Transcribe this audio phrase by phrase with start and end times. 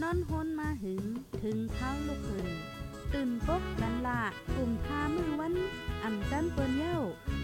[0.00, 1.04] นอนฮนมาหึง
[1.42, 2.48] ถึงเท้าลูกหึง
[3.12, 4.20] ตื่นปกกันละ
[4.54, 5.54] กลุ่มทามือวัน
[6.02, 6.98] อ่ำจันเปิ้นเย้า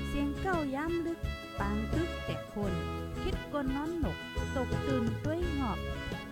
[0.06, 1.18] เสียงเก้าย้ำลึก
[1.58, 2.72] ปางตึกแต่คน
[3.22, 4.18] คิดกนนอนหนก
[4.56, 5.78] ตกตื่นด้วยหงอบ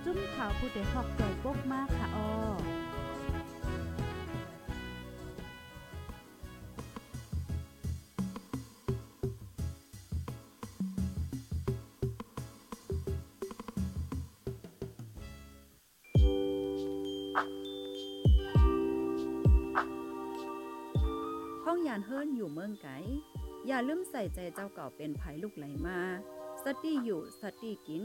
[0.04, 2.30] จุ้มข่าวผู้เด็กหอกใจปกมากค่ะออ
[24.16, 26.00] ส่ใจเจ้าเก่าเป็นภัยลูกไหลมา
[26.64, 28.04] สติอยู่สติกิน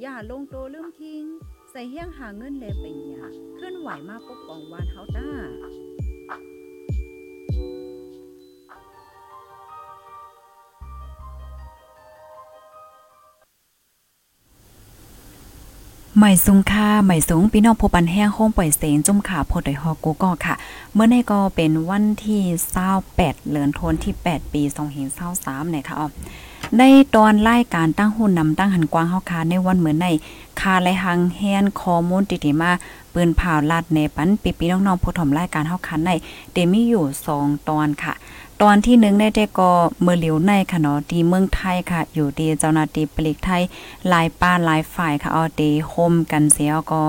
[0.00, 1.24] อย่าลงโตลืมทิ้ง
[1.70, 3.24] ใส่เฮี้ยงหาเงินเลไปหยา
[3.58, 5.28] ขึ้นไหวมาปกป้องวานเฮาต้า
[16.18, 20.54] ใหม่สูงค่าใหม่สูงพี่น้องผู้ปันแห้งห้องปล่อยเสียงจุ่มขาพดไดฮอกูก็ค่ะ
[20.94, 22.40] เมื่อในก็เป็นวันที่
[22.84, 26.08] 28เหลือนทนที่ 8 ปี2023เศร้าสามเนี่ยค่ะอ๋อ
[26.78, 26.82] ใน
[27.14, 30.08] ตอนรายการตั้งหุ่นนำตั้งหันกว้างเฮาคาในวันเหมือนใน
[30.60, 32.70] คาไลหังแฮนคอมูลติติมา
[33.12, 36.12] ปืนผ่าลาดในปันปีปีน้องๆผู้ถมรายการเฮาคันใน
[36.52, 37.04] เดมีอยู่
[37.36, 38.14] 2 ตอนค่ะ
[38.62, 39.70] ตอนที่หนึ่งได้แต่ก็
[40.02, 43.62] เมื่อเหลียวในค่ะเนาะที่เมืองไทยค่ะ อยู่ดีเจ้าหน้าที่ปลีกไทย
[44.08, 47.02] หลายป้าหลายฝ่ายค่ะเอาตีโฮมกันเสียก็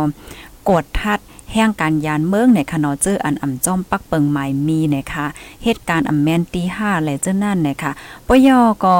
[0.69, 1.19] กดทัด
[1.53, 5.25] แห่งการยานเมืองในคณะเจออันอ่ำจ้อมปักเปิงหมายมีนะคะ
[5.63, 7.91] เหตุการณ์อ่ำแมนตีห้าและเจ้านั่นนะคะ
[8.27, 8.95] ปยอก็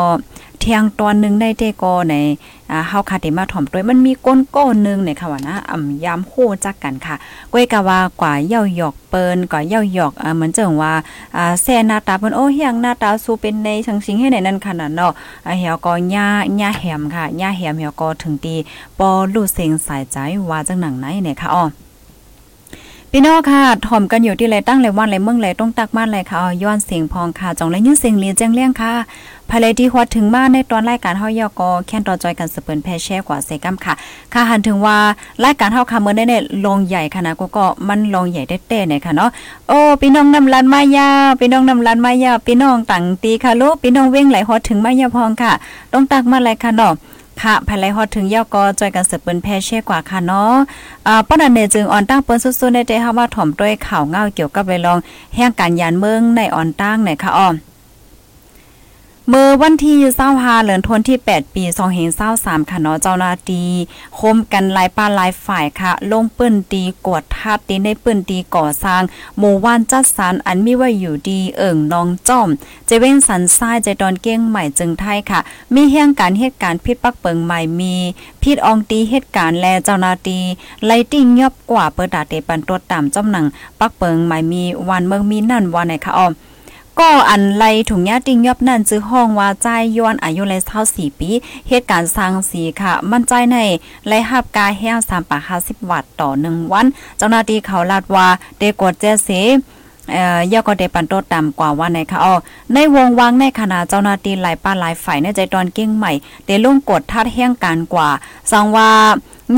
[0.60, 2.16] เทียงตอนนึงได้เตก็ใน
[2.72, 7.16] อ่าเฮาคาเดมาถ่อมด้วยมันมีก้นก้อนนึงในค่ะว่านะอ่ำยามโหจักกันค่ะ
[7.52, 10.94] ก้วยกะว่ากว่าเย่าหยอกเปิ้นกว่าเย่าหยอกอ่าเหมือนจังว่า
[11.38, 15.12] อ่าแซ่หน้าตาเปิ้นโอ้เฮียงหน้าตาสูเป็นในชังสิงให้ในนั้นขนาดเนาะ
[15.46, 16.28] อ่าเหี่ยวก็ย่า
[16.62, 18.56] ย่าแหมค่ะย่าแหมเหี่ยวก็ถึงตี
[19.00, 20.18] ปอลู่เซงสายใจ
[20.50, 21.64] ว่าจังหนังไหนเนี่ยค่ะอ้อ
[23.16, 28.94] พี่น้องค่ะถ่อมกันอยู่ที่ไรตั้งไรวันไรเมืองไรต้องตักบ้านไรค่ะย้อนเสียงพองค่ะจองไรยืนเสียงเลียนแจ้งเลี้ยงค่ะ
[29.50, 33.94] ภายในที่ฮอดถึงบ้าในตอนรายการเฮายอกอแค่นต่อจอยกันสเปินแพแช่กว่าเซกัมค่ะ
[34.34, 34.98] ค่ะหันถึงว่า
[35.44, 39.30] รายการเฮาค่ะเมื่อได้เนี่ยลงใหญ่ขนาดก็ก็มันลงใหญ่เต้ๆเนี่ยค่ะเนาะ
[39.68, 41.10] โอ้พี่น้องนำลันมายา
[41.40, 45.52] พี่น้องนำลันมายาพี่น้องตังตีค่ะลูกพี่น้องเว้งไหลฮอดถึงมายาพองค่ะ
[45.94, 46.94] ต้องตักมาไรค่ะเนาะ
[47.44, 50.54] ค่ะภายไลฮอดถึงยาวก็จอยกันเสือเปิ้นแพ่เช่กว่าค่ะเนาะ
[51.08, 54.98] อ่าป้อนันเนจึงออนตั้งเปิ้นสุดๆในใจเฮาว่าถ่อมด้วยข่าวเงาเกี่ยวกับเวลอง
[55.36, 57.54] แห่งการยานเมืองในออนตั้งไหนค่ะอ้อม
[59.30, 59.96] เมื่อวันที่
[60.26, 61.64] 25เหลือนทนที่ 8 ปี
[62.18, 63.70] 2023ค่ะเนาะเจ้านาที่
[64.20, 69.02] คมกันลายป้าลายฝ่ายค่ะ ลงปื้นตีกวดทัดตีในปื้นตีก่อสร้าง
[69.38, 72.50] หมู่ว่านจัดสรรอันมีไว้อยู่ดีเอิ่งนองจ้อม
[72.86, 75.40] เจเว้งสันทรายใจดอนเก้งใหม่จึงไทยค่ะ
[75.74, 77.96] มีเฮียงการเหตุการณ์พิษปักเปิงใหม่มี
[78.42, 80.44] พิษอองตีเหตุการณ์แลเจ้านาที่
[80.86, 83.46] ไลติ้งยอบกว่าเปิดดาเตปันตัวตามจ้อมหนัง
[83.80, 86.34] ปักเปิงใหม่มีวันเมืองมีนั่นวันไหนคะอ้อม
[87.00, 89.68] ก็อันไลถุงยาติงยอบนั่นจื้อห้องว่าใจ
[89.98, 91.30] ย้อนอายุเลเท่าสี่ปี
[91.68, 93.58] เหตุการณ์สร้างสีค่ะ มั่นใจใน
[94.08, 96.86] ไลหับกาแห้งสามปากห้าสิบวัตต์ต่อหนึ่งวัน
[97.18, 98.28] เจ้าหน้าที่เขาลาดว่า
[98.58, 99.30] เดกดเจเส
[100.12, 102.34] เอ่อยาก็ได้ปันโตต่ำกว่าว่าในค่ะอ๋อ
[102.74, 106.12] ในวงวังในขณะเจ้าหน้าที่หลายป้าหลายฝ่ายในใจตอนเก่งใหม่
[106.46, 108.10] ได้ลงกดทัดแห่งการกว่า
[108.52, 108.90] สังว่า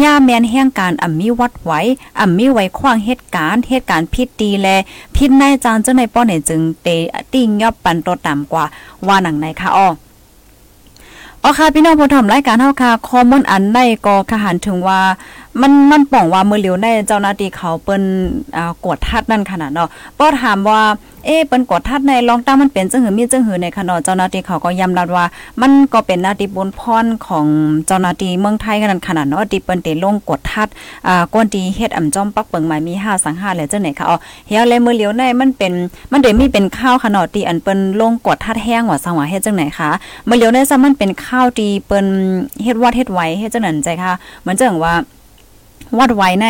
[0.04, 1.82] ย่าแมนแห่งการอ่ำมีวัดไว้
[2.20, 4.68] อ่ำมีไว้ขว้างเหตุการณ์เหตุการณ์พิษดีแล
[5.16, 6.88] พิษในจานเจ้าในป้อเนี่ยจึงเต
[7.34, 8.66] ติ้งยอบปันตัวต่ำกว่า
[9.08, 9.88] ว่าหนังในค่ะอ้อ
[11.44, 15.02] อ๋อค่ะพี่น้องผู้ชมรายการเฮาค่ะข้อมูลอันใดก็ขหันถึงว่า
[15.62, 18.04] มันมันป่องว่ามือเหลียวในเจ้าหน้าที่เขาเปิ้น
[18.58, 20.82] อ่ากดทัดนั่นขนาดเนาะป้อถามว่า
[21.26, 25.26] เอ๊เปิ้นกดทัดในลองตั้งมันเป็นจังหือมีจังหือในขนาดเจ้าหน้าที่เขาก็ย้ำรับว่า
[25.62, 27.46] มันก็เป็นหน้าที่บนพรของ
[27.88, 30.68] เจ้าหน้าที่เมืองไทยกันขนาดเนาะที่เปิ้นเตลงกดทัด
[31.08, 34.18] อ่ากวนที่เฮ็ดอ่ำจอมปักเปิงหมายมี5สัง5แล้วจังไหนคะอ๋อ
[34.48, 35.74] เฮียเลมือเหลียวในมันเป็น
[36.12, 39.90] มันได้มีเป็นข้าวขนาดที่อันเปิ้นลงกดทัดแห้งว่าสังว่าเฮ็ดจังไหนคะ
[40.28, 42.08] มือเหลียวในซะมันเป็นข้าวที่เปิ้น
[42.64, 44.96] เฮ็ดวัดเฮ็ดไว้เฮ็ดจังนั้นใจค่ะเหมือนจังว่า
[46.00, 46.48] วัดไว้ใน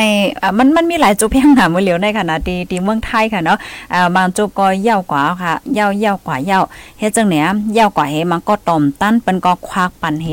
[0.58, 3.60] มันมันมีหลายจุดเพียงหนามือเหลียวในขณะที่ที่เมืองไทยค่ะเนาะ
[3.94, 6.64] อ่าบางจุดก็ยาวกว่าค่ะยาวยาวกว่ายาว
[7.00, 7.46] เฮ็ดจังเนี้ย
[7.78, 10.28] ยาวกว่าเฮมันก็ต่อมตั้นเป็นก็ควักปันเฮ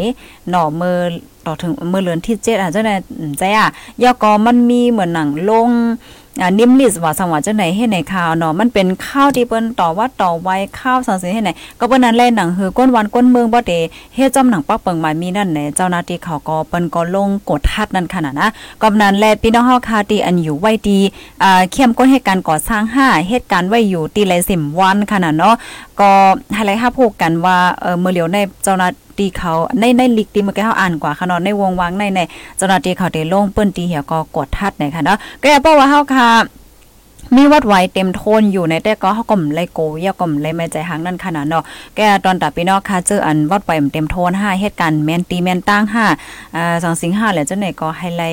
[0.50, 0.99] หน่อมือ
[1.47, 3.00] ต่อถึงมือเลือนที่เจ็ดอะเจ้าเนี่ย
[3.38, 3.69] ใจอะ
[4.03, 5.69] ยาก็มันมีเหมือนหนังลง
[6.58, 13.73] นิมลิสว่าสังว่าจังไหนให้ในข่าวเนาะมันเป็นข้าวที่เปิ้นต่อว่าต่อไว้ข้าวสังสิให้ไหนก็เปิ้นนั้นแลหนังหือก้นวันก้นเมืองบ่เต
[14.14, 18.49] เฮ็ดจำหนังปักเปิงมามีนั่นแหละเจ้าหน้าที่เขาก็เปิ้นก็ลงกดทัดนั่นขนาดนะ
[18.82, 20.99] ก็นั้นแลพี่น้องเฮาคาที่อันอยู่ไว้ดี
[21.43, 25.55] อ่าเข้มก้นเหตุการณ์ก่อสร้าง5เหตุการณ์ไว้อยู่ตีเลย10วันขนาดเนาะ
[26.00, 26.11] ก็
[26.55, 28.88] ให้ไลท์ฮับพูกกันว่าเออมื้อเหลียวในเจ้าหน้า
[29.19, 32.20] ตีเขาในในลิกตีเมื่อกี้เฮาอ่านกว่าค่ะเนาะในวงวางในใน
[32.56, 36.29] เจ้าหน้าที่เขาได้ลงเปิ้นตีเหี่ยก็กดทัดไหนค่ะเนาะก็อย่าบอกว่าเฮาค่ะ
[37.37, 41.64] มีวัดไว้เต็มโทนอยู่ในแต่ก็เฮาก็ไลโกยาก็ไลไม่ใจหังนั่นขนาดเนาะ
[41.97, 45.82] แกตอนตัดพี่น้องค่ะเจออันวัดไว้เต็มโทน5เหตุการณ์แม่นตีแม่นตั้ง
[46.20, 48.25] 5อ่า2สิงหาแล้วจังไหนก็ให้ไล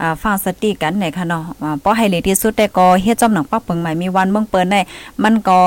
[0.00, 4.80] อ่าฟังสติกันไหนค่ะเนาะอ่าบ่ให้เลยที่สุดแต่ก็เฮ็ดจอมหนังปักเปิงใหม่มีวันเบิ่งเปิ้นได้
[5.22, 5.58] มันก็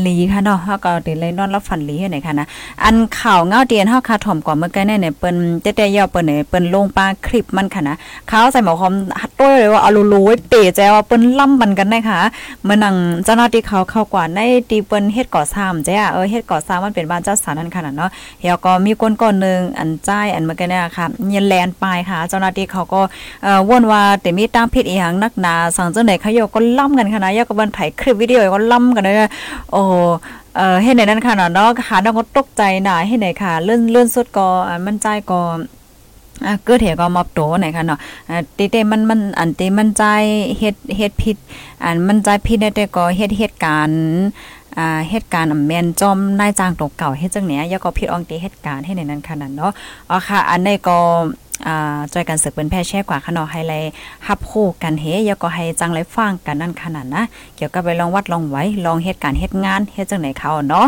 [0.00, 2.46] หลีค่ะเนาะเฮาก็ติเลยนอนรับฝันหลีให้ไหนค่ะนะ
[2.84, 7.96] อันข่าวเงาเตียนเฮาคาถ่อมกว่าเมื่อกี้เนี่ยเปิ้นเต้ๆย่อเปิ้นเนี่ยเปิ้นลงปลาคลิปมันค่ะนะ
[8.28, 8.94] เขาใส่หมอคอม
[9.40, 12.20] ต้วยเลยว่าเอาลูๆไว้เตะแจว่าเปิ้นล่ำมันกันได้ค่ะ
[12.64, 14.40] เมื่อนังเจ้าหน้าที่เขาเข้ากว่าใน
[14.70, 23.00] ตีเปิ้นเฮ็ดก่อสร้างจ้ะเออเฮ็ดก่อสร้างมันเป็นบ้านเจัดสรรนั่นค่ะเนาะเฮียก็มีคนก่อนนึงอันใจอันเมื่อกี้เนี่ยค่ะเยนแลนปลายค่ะ เจ้าหน้าที่เขาก็
[23.42, 29.14] เอ่อวนว่าแต่มีตามผิดอีหยังนักหนาสั่งเจังได๋เขาโยก็ล่ำกันค่ะนะยก็บันถ่ายคลิปวิดีโอก็ล่ำกันเลย
[29.72, 29.82] โอ้
[30.56, 34.48] เออให้ไหนนั่นค่ะเนาะค่ะน้องก็ตกใจหน่าให้ไหนค่ะเลื่อนเลื่อนสุดก็
[34.86, 35.40] มันใจก็
[36.44, 37.98] อะเกิดเหตุก็มอบโตไหนค่ะเนาะ
[38.28, 40.02] อ่าติเตมันมันอันติมันใจ
[40.58, 41.36] เฮ็ดเฮ็ดผิด
[41.82, 44.00] อันมันใจผิดได้แต่ก็เฮ็ดเหตุการณ์
[44.78, 49.72] อ่าเหตุการณ์แมนจอมนายจ้างตกเก่าเฮ็ดจังเนี้ยยก็ผิดอองติเหตุการณ์ให้ในนั้นค่ะนั่นเนาะ
[50.10, 50.98] อ๋อค่ะอันนี้ก็
[51.66, 53.74] อ่าจอยกันศึกเป็นแพ่แช่กว่าขนอให้ไล
[54.26, 57.22] ฮับคู่กันเฮยก็ให้จังไรฟังกันนั่นขนาดนะ
[57.56, 60.86] เกี่ยวกับไปลองวัดลองไว้ลองเหตุการณ์เหตุงานเฮ็ดจังไหนเขาเนาะ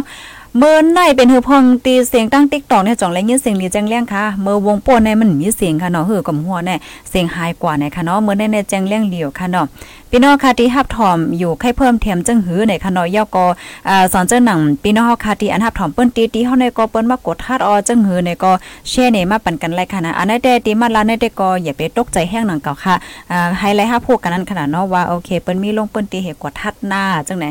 [0.59, 6.77] เมื่อในเป็นหือพองตีเสียงตั้งติ๊กตอกเนี่ยจ่องแรงยินเสียงดีแจ้งเลี้ยงค่ะ เมื่อวงป่นในมันมีเสียงค่ะเนาะหือกับหัวแน่
[7.11, 9.67] เสียงหายกว่าในค่ะเนาะเมื่อในในแจ้งเลี้ยงเดียวค่ะเนาะ
[10.11, 13.47] พี่น้องค่ะที่ฮับถอมอยู่ใครเพิ่มเทียมจังหือในค่ะเนาะย่อก็
[13.89, 18.53] อ่าสอนเจ้าหนังพี่น้องค่ะที่อันฮับถอมเปิ้นตีตีเฮาในก็เปิ้นมากดทัดออจังหือในก็
[18.89, 22.95] แช่ในมาปั่นกันไรค่ะนะอันนั้นแต่ตีมาลาในแต่ก็อย่าไปตกใจแห้งหนังเก่าค่ะ
[23.31, 27.47] อ่าไฮไลท์ฮับพูดกันนั้นขนาดเนาะว่าโอเคเปิ้นมีลงเปิ้นตีเหตุกดทัดหน้าจังไหน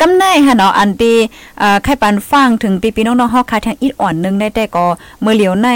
[0.00, 1.16] กำไนค่ะเนาะอันที่
[1.62, 4.86] อ่าใครปันฟังถึงปีปีน้องๆฮอกค่ะทางอีดอ่อนนึงได้แต่ก็
[5.20, 5.68] เมื่อเหลียวใน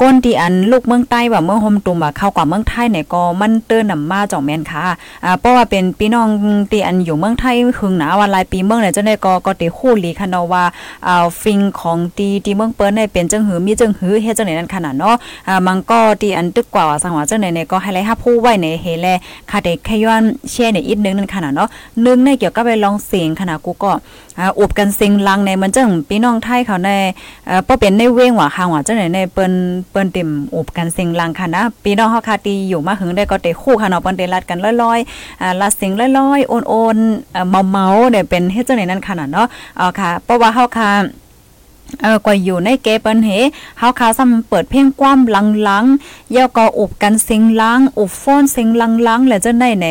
[0.00, 4.84] ก้นที่อันลูกเมืองใต้ว่าเมืองโฮมตุมว่าเข้ากว่าเมืองไทยเนี่ยก็มันเตือนนำมาจ่องแม่นค่ะ
[5.24, 6.28] อ่าเพราะว่าเป็นพี่น้อง
[6.70, 10.64] ที่อันอยู่เมืองไทยหึงหนาว่าหลายปีเมืองเนี่ยจังได๋ก็ก็ติฮู้ลีค่ะเนาะว่า
[11.06, 15.16] อ่าฟิงของตีที่เมืองเปิ้นเนี่ยเป็นจังหือมีจังหือเฮ็ดจังได๋นั่นขนาดเนาะ
[15.48, 19.06] อ่ามันก็ที่อันตึกกว่าว่าสังว่าจังได๋เนี่ยก็ให้ไลฮับผู้ไว้ในเฮแล
[19.50, 21.68] ค่ะได้แค่ย้อนแชร์ในอีกนึงนั่นขนาดเนาะ
[22.06, 23.92] นึงในเกี่ยวกับไปลองเสียงขนาดกูก็
[24.38, 26.90] อ่าอุบกันเสียงลังในมันจังพี่น้องไทยเขาใน
[27.46, 29.52] เอ่อบ่เป็นในเว้งว่าข้างว่าจังได๋ในเปิ้น
[29.90, 39.48] เปิ้นเต็มอบกันเสียงลังค่ะนะพี่น้องเฮาค่ะที่อยู่มาหึงได้ก็เตะคู่ค่ะเนาะเปิ้นได้รัดกันลอยๆอ่าลัดเสียงลอยๆโอนๆเอ่อเมาๆเนี่ยเป็นเฮ็ดจังได๋นั่นขนาดเนาะ
[39.78, 40.90] อ๋อค่ะเพราะว่าเฮาค่ะ
[42.02, 43.30] เออก็อยู่ในเกเปิ้นเฮ
[43.78, 45.18] เฮาคาซ้ำเปิดเพลงความ
[45.62, 48.68] หลังๆย่อก็อุบกันเสียงลังอุบโฟนเสียง
[49.08, 49.86] ลังๆแล้วจังได๋ใน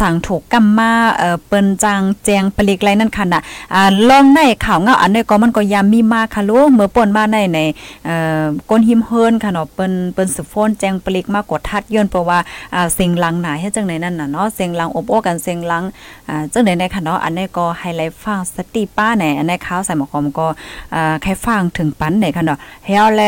[0.00, 3.40] สั่งถูกกำมาเอ่อเปิ้นจางแจงปลิกไรนั่นค่ะน่ะ
[3.74, 7.58] อ่าลองในข่าวเงาอันนี้ก็มันก็ยามมีมาค่ะลูกเมื่อป่นมาในใน
[8.04, 12.38] เอ่อก้นหิมเฮิรนค่ะเนาะเปิ้นเปิ้นสิโฟนแจงปลิกมากดทัดย้อนเพราะว่า
[12.74, 15.84] อ่าเสียงลังหนาเฮ็ดจังได๋นั่นน่ะเนาะเสียงลังอบโอ้กันเสียงลัง
[16.28, 20.46] อ่าจังได๋ในค่ะเนาะอันนี้ก็ไฮไลท์ฟังสติป้าแหน่อันนี้ข่าวใส่หมอคอมก็
[20.94, 23.22] อ่าใครฟังถึงปันไหนค่ะเนาะเฮาแล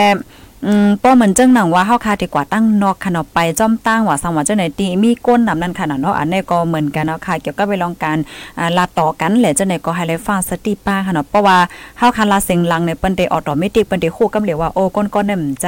[0.67, 8.19] อืมป้อเหมือนจังหนังว่าเฮาคาดีกว่าตั้งนอกค่ะเนาะไปจ้อมตั้งว่าสังว่าจังไหนตีมีก้นนำนั่นค่ะเนาะอันนี้ก็เหมือนกันเนาะค่ะเกี่ยวกับไปลองการ
[8.59, 11.57] อ่าลาต่อกันแหละจังไหนก็ให้เลยฟังสติป้าค่ะเนาะเพราะว่า
[11.99, 15.67] เฮาคาลาเสียงลังในเปิ้นได้ออโตเมติกเปิ้นได้คู่กับเหลียวว่าโอ้ก้นก้นนี่ยใจ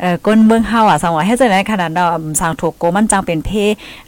[0.00, 3.50] เอ่อก้นเมืองเฮาอะสังว่าเฮ็ดจังไหนขนาดเนาะสังถูกโกมันจังเป็นเพ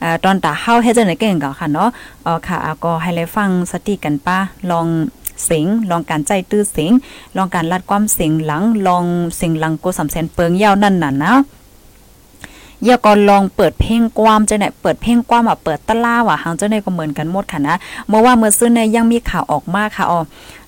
[0.00, 1.88] เอ่อตอนตาเฮาเฮ็ดจังไหนเก่งก็ค่ะเนาะ
[2.24, 4.38] เอ๋อค่ะก็ให้เลยฟังสติกันป้า
[4.72, 4.88] ลอง
[5.44, 6.92] เสียงลองการใจตื้อเสียง
[7.36, 9.04] ลองการลัดความเสียงหลังลอง
[9.36, 11.34] เสียงหลังโกสำแสนเปิงยาวนั่นน่ะนะ
[12.84, 17.76] อย่าก็ลองเปิดเพลงความจะไหนเปิดเพลงความอะเปิดตะล่าว่ะหางเจ้าหนก็เหมือนกันหมดค่ะนะ
[18.08, 20.20] เมื่อว่าเมื่อซื้อเนี่ยยังมีข่าวออกมาค่ะอ๋อ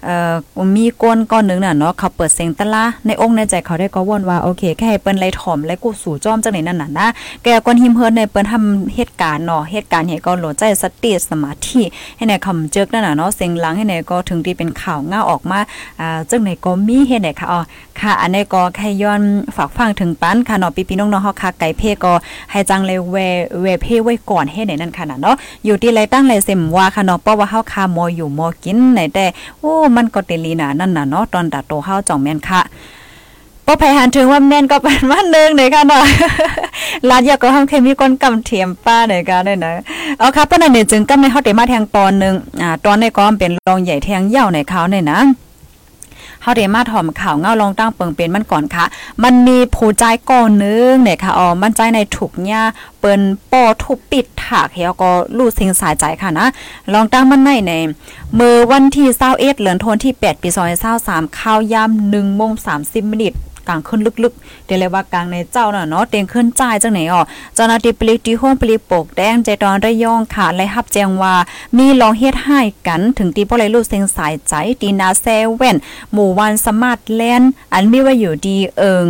[0.05, 0.35] เอ่อ
[0.77, 7.07] มีก้นก้อนหนึ่งน่ะเนาะเขาเปิดเสียงตะล่าในองค์ในใจเขาได้ก็ว่นว่าโอเคแค่ให้เปิ้นไล่ถ่อมไล่กูสู่จอมจังไหนนั่นน่ะนะ
[7.43, 11.83] แกก้นหิมเฮิรนในเปิ้นทำเหตุการณ์เนาะเหตุการณ์ให้ก็โหลดใจสติสมาธิ
[12.17, 15.59] ให้ในคำเจิกนั่นน่ะเนาะเสียงหลังให้ในก็ถึงที่เป็นข่าวง่าออกมา
[16.01, 17.61] อ่าจังไหนก็มีเฮ็ดไหนค่ะอ๋อ
[18.01, 19.23] ค่ะ อันนี้ก็แค่ย้อน
[19.57, 22.13] ฝากฟังถึงปันค่ะเนาะพี่ๆน้องๆเฮาค่ะไก่เพ่ก็
[22.51, 23.17] ให้จังเลยเว
[23.63, 29.27] เวเพ่ไว้ก่อนให้ไหนนั่นค่ะเนาะอยู่ที่ไรตั้งไรเสมว่าค่ะเนาะเพราะว่าเฮาคามออยู่มอกินไหนแต่
[29.61, 32.61] โอ้มันก็เตลีนานั่นน่ะเนาะตอนตาโตเฮาจ่องแม่นค่ะ
[33.67, 36.05] ป้อภัยหันถึงว่าแม่นก็เป็นวันหนึ่งเลยค่ะเนาะ
[37.09, 39.73] ลาดยาก็ห้องเคมีก้นกำเทียมป้าในการได้นะ
[40.19, 45.21] เอาครับปานนั้นเนี่ยจึงกำในเฮาเตมาแทงตอนหนึ่งอ่าตอนในกองเป็นรองใหญ่แทงยาวในเขาเนี่ยนะ
[46.45, 48.85] เฮาได้มาถ่อมข่าวเงาลองตั้งเปิงเป็นมันก่อนค่ะ
[49.23, 52.63] มันมีผู้ใจก่อนนึงเนี่ยค่ะอ๋อมันใจในถูกเนี่ย
[52.99, 53.21] เปิ้น
[53.51, 56.47] ป้อทุบปิดถากเฮาก็รู้สิงสายใจค่ะนะ
[56.93, 57.73] ลองตั้งมันในใน
[58.35, 60.49] เมื่อวันที่21เดือนธันวาคมที่8ปี
[60.95, 63.35] 2023ข้าวยาม1โมง30มินิท
[63.69, 67.23] กลางขึ้นลึกๆเดี๋ยวเลยว่ากลางในเจ้าน่ะเนาะเตียงขึ้นจ่ายจังไหนอ๋อ
[67.55, 71.35] เจ้าหน้าที่ปลิที่ห้องปลิปกแดงใจตอนระยองค่ะและรับแจงว่า
[71.77, 75.77] มีลองเฮ็ดให้กันถึงตีบ่เลยรู้เสียงสายใจตีนาแซเว่น
[76.13, 79.09] หมู่วันสมาร์ทแลนด์อันมีว่าอยู่ดีเอิง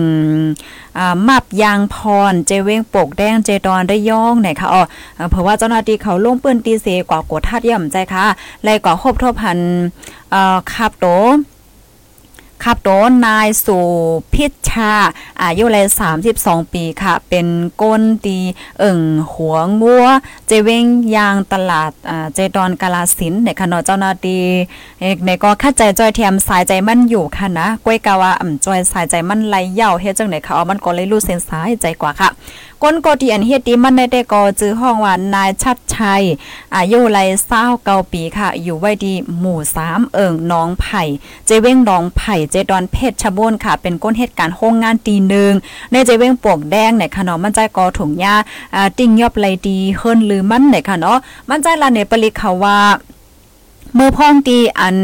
[0.98, 1.96] อ่ามับยางพ
[2.30, 4.82] รเจเวงปกแดงเจดอนระยองไหนคะอ๋อ
[5.30, 8.24] เพราะว่าเจ้าหน้าที่เขาลงปืนตีเสกว่ากดทัดย่ำใจค่ะ
[8.62, 9.58] ไล่กว่าครบทบพัน
[10.30, 11.06] เอ่อขับโต
[12.62, 12.88] ขับโต
[13.26, 13.78] นายสุ
[14.34, 14.92] พิชชา
[15.42, 15.86] อายุเลย
[16.30, 17.46] 32 ปีค่ะ เป็น
[17.82, 18.38] ก้นตี
[18.78, 19.00] เอิ่ง
[19.32, 20.06] หัวงัว
[20.46, 20.84] เจเวง
[21.16, 21.90] ยางตลาด
[22.34, 24.42] เจดอนกาลาสินในคณะเจ้าหน้าที่
[25.24, 32.28] ในก็คัดใจจอยเทียมสายใจมั่นอยู่ค่ะนะ ก้วยกาวาอ่ำจอยสายใจมั่นไหลเย่าเฮ็ดจังไหนเขาเอามันก็เลยรู้เส้นสายใจกว่าค่ะ
[32.84, 36.22] ก้นกที่อันเฮ็ดดีมันได้แต่ก็จื้อห้องว่านายชัดชัย
[36.76, 41.02] อายุไรเศร้าเกาปีค่ะ อยู่ไว้ดีหมู่สามเอิงน้องไผ่
[41.46, 45.52] เจเว้งน้องไผ่เจดอนเพชรชบูนค่ะ เป็นก้นเหตุการณ์โรงงานตีหนึ่ง
[45.92, 48.34] ในเจเว้งปวกแดงในขนมมันใจกอถุงยา
[48.74, 52.78] อ่าติ่งยอบไรดีเฮิรนหรือมันในค่ะเนาะมันใจลาเนปริเขาว่า
[53.98, 54.96] มื่อพ่องตีอัน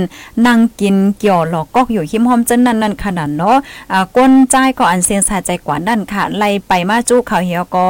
[0.47, 3.57] นั่งกินเกี่ยวหลอกกอกอยู่หิมหอมจนนั่นนั่นขนาดเนาะ
[3.93, 7.85] อ่าก้นใจก็อันเสียงสาใจกว่านั่นค่ะไล่ไปมาจุเขาเหี่ยวก็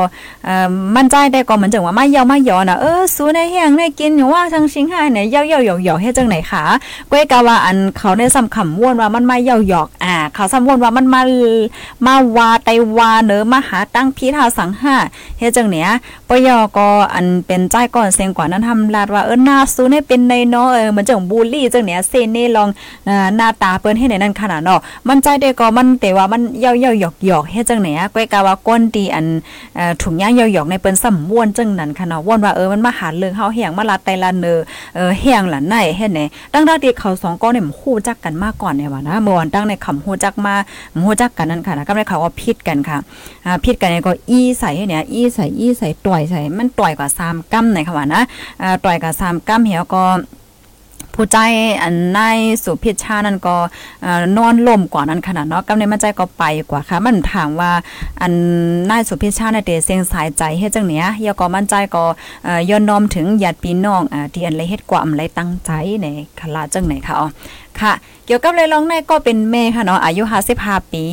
[0.44, 6.64] เอ่อมันใจได้ก็เหมือนจังว่ามาเยามาหยอน่ะเออสู้ในแห้งในกินอยู่ว่าทั้งชิงหายเนี่ยเยาเยาหยอกหยอกเฮ็ดจังไหนคะ
[7.10, 11.20] ก้อยกะว่าอันเขาได้ซ้ำคำว่นว่ามันมาเยาหยอกอ่าเขาซ้ำว่นว่ามันมา
[12.06, 14.96] มาวาไตวาเนอมาหาตั้งพิธาสังหา
[15.38, 15.88] เฮ็ดจังเนี้ย
[16.28, 22.68] ปยอก็อันเป็นใจก่อนเสียงกว่านั้นทำลาดว่าเออหน้าสู้ในเป็นในเนาะเออมันจังบูลลี่จังเนี้ยเซเน่ลอง
[23.36, 29.26] หน้าตาเปิ้นให้ในนั้นขนาดเนาะมันใจได้ก็มันแต่ว่ามันเย่าๆหยอกๆเฮ็ดจังไหนอะก้อยกะว่าก้นตีอัน
[30.02, 34.58] ถุงย่างเย่อหยอกในเปิ้นสํม่วนจังนั้นค่ะเนาะว่นว่าเออมันมาหาเรื่องเฮาแหงมาลาไตลาเนอ
[34.96, 36.20] เออแหงล่ะไหนเฮ็ดไหน
[36.54, 40.54] ตั้งแต่ที่เขาสองก็เนี่ยฮู้จักกันมาก่อนเนี่ยว่านะเมื่อวันตั้งในคำฮู้จักมา
[41.06, 42.98] ฮู้จักกันนั่นค่ะนะก็ได้ข่าวว่าผิดกันค่ะ
[43.46, 48.22] อ่าผิดกันก็อีใส่เนี่ยอีใส่อีใส่ต่อยใส่มันต่อยกว่า3กัมในค่ะว่านะ
[48.62, 50.02] อ่าต่อยกับ3กัมเหี่ยวก็
[51.14, 51.38] ผู้ใจ
[51.82, 53.56] อันนายสุพิชานั่นก็
[54.36, 57.72] นอนล่มกว่านั้นขนาดเนาะกำในมันใจก็ไปกว่าค่ะ มันถามว่า
[58.20, 58.32] อัน
[58.90, 62.04] นายสุพิชาในเตเสียงสายใจเฮ็ดจังเนี้ยยก็มั่นใจก็
[62.70, 65.70] ย้อนน้อมถึงญาติพี่น้องอ่าที่อันเลยเฮ็ดกว่าอำไรตั้งใจ
[66.02, 66.06] ใน
[66.40, 67.28] คลาจังไหนค่ะอ๋อ
[67.80, 67.94] ค่ะ
[68.26, 70.22] เกี่ยวกับเลยลองในก็เป็นแม่ค่ะเนาะอายุ
[70.58, 71.04] 55ปี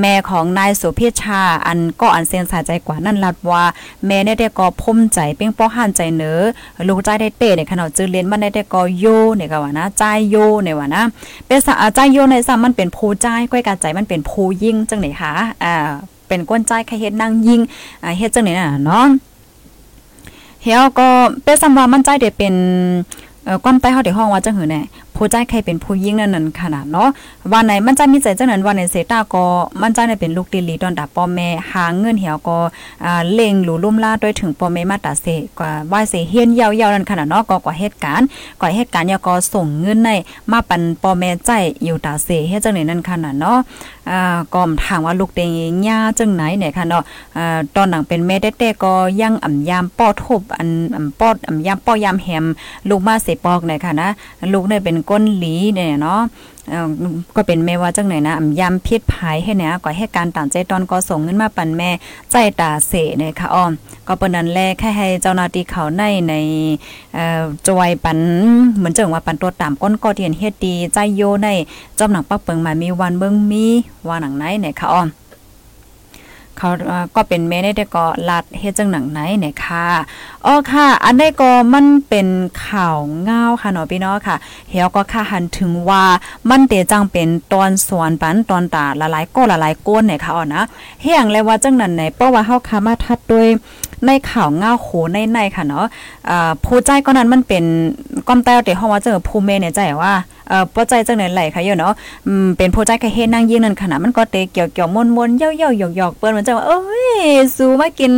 [0.00, 3.62] แม่ของนายสุพิชาอันก็อันเซนสาใจกว่านั่นลัดว่า
[4.06, 6.42] แม่เนี่ยได้ก็พุ่มใจเป้งป้อหันใจเนอ
[6.88, 9.06] ลูกใจได้เตะเนี่ยค่ะเนาะจือเรียนมันได้ก็โย
[9.36, 11.02] เนี่ยก็ว่านะใจโยเนี่ยว่านะ
[11.46, 15.32] เป็นสะใจโยในซ้ำมันเป็นผู้ใจก้อยกาใจมันเป็นผู้ยิ่งจังไหนคะ
[15.64, 15.74] อ่า
[16.28, 17.60] เป็นก้นใจใครเฮ็ดนั่งยิง
[18.02, 19.06] อ่าเฮ็ดจังไหนน่ะเนาะ
[20.62, 21.08] เฮียก็
[21.44, 22.54] เป็นสัมว่ามันใจได้เป็น
[23.44, 24.82] เอ่อก้อนใต้เฮาได้ห้องว่าจังหือแน่
[25.16, 27.08] ผู้ใจใครเป็นผู้ยิ่งนั่นนั่นขนาดเนาะ
[27.52, 29.44] วันไหนมันจะมีใจจังนั้นวันไหนเสตาก็
[29.80, 32.58] มันจะได้เป็นลูกติลีตอนดับปอแม่หาเงินเหี่ยวก็
[33.04, 35.26] อ่าเล่งหลูลุ่มล่าด้วยถึงปอแม่มาตาเส
[35.58, 38.26] กว่าว่าเสเฮียนยาวๆนั่นขนาดเนาะก็กว่าเหตุการณ์
[38.60, 40.10] ก่อเหตุการณ์ยาก็ส่งเงินใน
[40.50, 41.50] มาปันปอแม่ใจ
[41.84, 43.58] อยู่ตาเสเฮ็ดจังไหนนั่นขนาดเนาะ
[44.10, 45.50] อ่าก็ถามว่าลูกเตง
[45.88, 47.02] ย่าจังไหนเนี่ยค่ะเนาะ
[47.36, 52.44] อ่าตอนหนังเป็นแม่เต้ๆก็ยังอ่ำยามป้อทบอันอ่ำป้ออ่ำยามป้อยามแฮม
[52.88, 54.08] ลูกมาเสปอกเนี่ยค่ะนะ
[54.52, 56.20] ลูกเนี่ยเป็นก้นหลีเนี่ยเนาะ
[57.36, 61.90] ก็เป็นแม่ว่าจังไหนนะยำพิษภายให้เนี่ยก็ให้การต่างใจตอนก็ส่งเงินมาปันแม่
[62.30, 63.72] ใจตาเสเนี่ยค่ะอ้อม
[64.06, 66.34] ก็เปิ้นนั้นแลแค่ให้เจ้าหน้าที่เขาในใน
[67.68, 68.18] จอยปัน
[68.76, 71.48] เหมือนเจังว่าปันตัวตามก้นก็เทียนเฮ็ดดีใจโยใน
[71.98, 73.66] จอมหนังปักเปิงมามีวันเบิ่งมี
[74.08, 75.08] ว่าหนังไหนเนี่ยค่ะอ้อม
[76.58, 76.70] เขา
[77.16, 79.86] ก็เป็นเมได้ก็ลัดเฮ็ดจังหนังไหนเนี่ยค่ะ
[80.46, 82.28] อ๋อค่ะ อันนี้ก็มันเป็น
[82.66, 84.36] ข่าวเงาค่ะเนาะพี่น้องค่ะ
[84.70, 86.02] เฮียก็ค่ะหันถึงว่า
[86.48, 90.62] มันเตจังเป็นตอนสวนปันตอนตาละลายก้ละลายก้นเนี่ยค่ะอ๋อนะ
[91.02, 93.46] เฮียงเลยว่าจังนั้นไหนเพราะว่าเฮาค่ะมาทัดด้วย
[94.06, 95.86] ในข่าวเงาโหในในค่ะเนาะ
[96.30, 97.64] อ่าผู้ใจก็นั้นมันเป็น
[98.28, 100.14] ก้อมแต้วเตเฮาว่าเจอผู้เมเนี่ยใจว่า
[100.48, 101.92] เอ่อปอใจจังไหนไหลค่ะอยู่เนาะ
[102.26, 107.14] อืมเป็นผู้ใจกะเฮ็ดนั่งยืนนั่นขนาดมันก็เตะเกี่ยวเกี่ยวมนๆเย่าๆหยอกๆเปิ้นมันจะว่าเอ้ย
[107.56, 108.12] สู้มากิน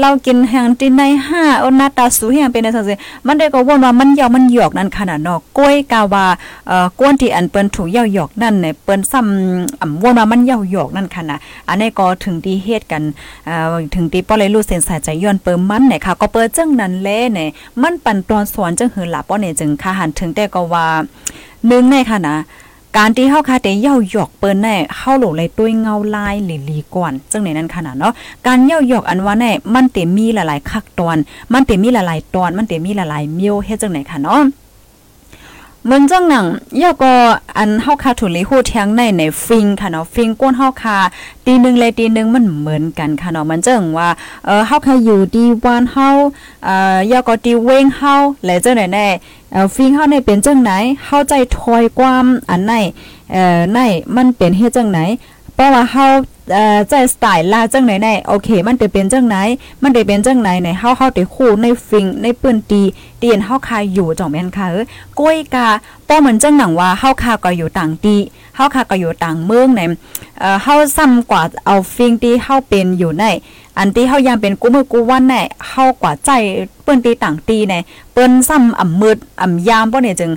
[0.00, 6.26] เรากินแหงตินในห้าเอาหน้าตาสูแหงเป็นจังซี่มันได้ก็วนว่ามันเยามันหยอกนั่นขนาดเนาะก้อยกาว่า
[6.68, 11.38] เอ่อกวนที่อันเปิ้นถูกเย่าหยอกนั่นเนี่ยเปิ้นซ้ำอ่ำวนว่ามันเย่าหยอกนั่นขนาด
[11.68, 13.02] อันนี้ก็ถึงที่เฮ็ดกัน
[13.46, 17.48] เอ่อถึงที่ป้อเลยรู้เส้นสายใจย้อนเปิ้มมันเนี่ยค่ะ ก็เปิ้จังนั้นแลเนี่ย
[17.82, 20.86] มันปั่นตอนสอนจังหือหลับป้อเนี่ยจึงค่ะหันถึงแต่ก็ว่า
[21.68, 22.38] หนึ่งในค่ะนะ
[22.96, 28.12] การที่เฮาคาเตเย่าหยอกเปิ้นแน่เฮาหลเลยตุ้ยเงาลายหลีหลีก่อนจังไหนนั้นขนาดเนาะ
[28.46, 31.16] การเย่าหยอกอันว่าแน่มันเต็มีหลายๆคักตอน
[31.52, 34.42] มันเต็มีหลายๆตอน มันเต็มีหลายๆเมียวเฮ็ดจังไหนค่ะเนาะ
[35.86, 36.46] เหมือนจังหนัง
[36.78, 37.12] เย่อก็
[37.58, 40.98] อันเฮาคาถุลีฮู้แทงในในฟิงค่ะเนาะฟิงก้นเฮาคา
[41.44, 44.08] ตีนึงเลยตีนึงมันเหมือนกันค่ะเนาะมันจังว่า
[44.46, 46.08] เออเฮาคาอยู่ดีวันเฮา
[46.64, 49.06] เอ่อย่อก็ดีเว้งเฮาและจังไหนแน่
[49.54, 50.70] เอ่อฟิงเฮาในเป็นจังไหน
[51.06, 52.72] เฮาใจถอยความอันไหน
[53.32, 53.78] เอ่อใน
[54.16, 55.00] มันเป็นเฮ็ดจังไหน
[55.54, 56.04] เพราะว่าเฮา
[56.52, 59.36] เอ่อใจสไตล์ลาจังไหนไหนโอเค มันจะเป็นจังไหน
[59.82, 62.82] มันได้เป็นจังไหนในเฮาเฮาได้คู่ในฟิงในปื้นตี
[63.18, 64.86] เตียนเฮาคาอยู่จ่องแม่นค่ะเอ้ย
[65.18, 65.66] ก้อยกา
[66.08, 68.16] ป้อเหมือนจังหนังว่าเฮาคาก็อยู่ต่างตี
[68.56, 69.80] เฮาคาก็อยู่ต่างเมืองใน
[70.40, 73.24] เอ่อเฮาซ้ำกว่าเอาฟิงที่เฮาเป็นอยู่ใน
[73.78, 76.30] อันที่เฮายามเป็นกูมือกูวันแน่เฮากว่าใจ
[76.82, 77.74] เปิ้นตีต่างตีใน
[78.12, 80.30] เปิ้นซ้ำอ่ำมืดอ่ำยามบ่เนี่ยจึง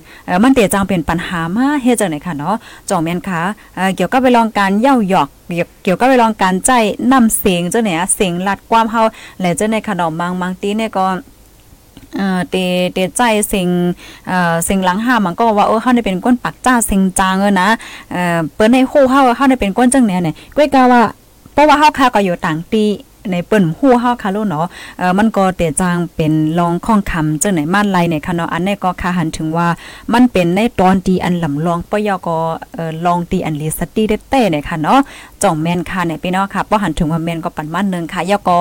[0.43, 2.55] มันเตจังเป็นปัญหามาเฮ็ดจังได๋ค่ะเนาะ
[2.89, 3.41] จ่องแม่นค่ะ
[3.95, 5.27] เกี่ยวกับไปลองการเย้าหยอก
[5.83, 6.71] เกี่ยวกับไปลองการใจ
[7.11, 9.01] นำเสียงจังเนี่ยเสียงลัดความเฮา
[9.39, 11.05] และจังในขนมบางบางตีเนี่ยก็
[12.15, 12.55] เอ่อเต
[12.93, 13.21] เตใจ
[13.53, 13.67] สิ่ง
[14.27, 17.69] เอ่อสิ่งหลังห้ามันก็ว่าเออเฮาได้เป็นก้นปักจ้าสิ่งจางเออนะ
[18.11, 21.01] เอ่อเปิ้นให้ฮู้เฮาเฮาได้เป็นก้นจังเนี่ยเนี่ยก้อยกาว่า
[21.53, 22.85] เพราะว่าเฮาคาก็อยู่ต่างตี
[23.31, 24.67] ในเปิ้นหู้เฮาคาโลเนาะ
[24.99, 29.67] เอ่อมันก็เตจางเป็นรองข้องคำจังไหนมาไลเนี่ยค่ะเนาะอันนี้ก็คาหันถึงว่า
[30.13, 32.37] มันเป็นในตอนตีอันลำลองปยก็
[32.73, 34.99] เอ่อลองตีอันลีสตี้เดเต่เนี่ยค่ะเนาะ
[35.43, 38.57] จ่องแม่นค่ะเนี่ยพี่น้องค่ะบ่หันถึงว่าแม่นก็ปันมันนึงค่ะยอก็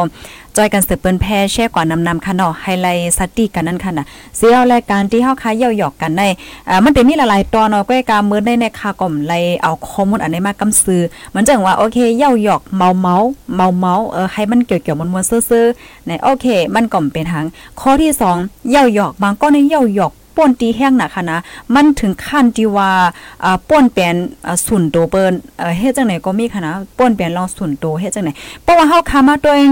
[0.56, 4.06] จอยกันสืบเปิ้นแพ่แช่กว่านำนำค่ะเนาะไฮไลท์สตีกันนั่นค่ะน่ะ
[4.36, 6.22] เสียรายการที่เฮาคาเย่าหยอกกันใน
[6.68, 11.02] อ่ามันเป็นมีหลายๆตอนเนาะก็การมื้อได้ในค่ะก่อมไลเอาข้อมูลอันนี้มากำซื้อ
[11.34, 13.16] มันจังว่าโอเคเย่าหยอกเมาเมา
[13.56, 17.44] เมาเมาเออให้มันเกี่ยวๆมวนๆซื่อๆในโอเค มันก็เป็นทาง
[17.80, 21.38] ข้อที่2เย่าหยอกบางก็ในเย่าหยอก ป่นตีแห้งนะคะนะ
[21.74, 22.90] มันถึงขั้นที่ว่า
[23.68, 24.16] ป่นแปลน
[24.66, 25.32] สุนโตเปิ้น
[25.78, 28.30] เฮ็ดจังไหนก็มีค่ะนะป่นแปลนลองสุนโตเฮ็ดจังไหน
[28.62, 29.70] เพราะว่าเฮาคามาตัวเอง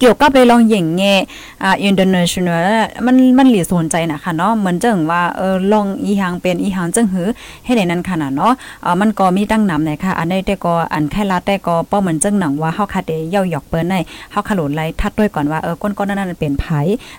[0.00, 1.14] เกี่ยวกับไปลองหย่งแง่
[1.62, 2.66] อ่า international
[3.06, 7.28] มันมันหลีสนใจนะคะเนาะเหมือนจังว่าเออลองอีหางเป็นอีหางจังหือ
[7.64, 8.52] ให้ได้นั้นค่ะเนาะ
[8.84, 13.94] อ่ามันก็มีตั้งนำนะคะอันนี้แต่ก็อันแค่ละแต่ก็ป้อเหมือนจังหนังว่าเฮาคาเดเย่าหยอกเปิ้นใน
[14.32, 16.64] เฮาคาโหลนไลทัดด้วยก่อนว่าเออก้นๆนั้นเป็นไผ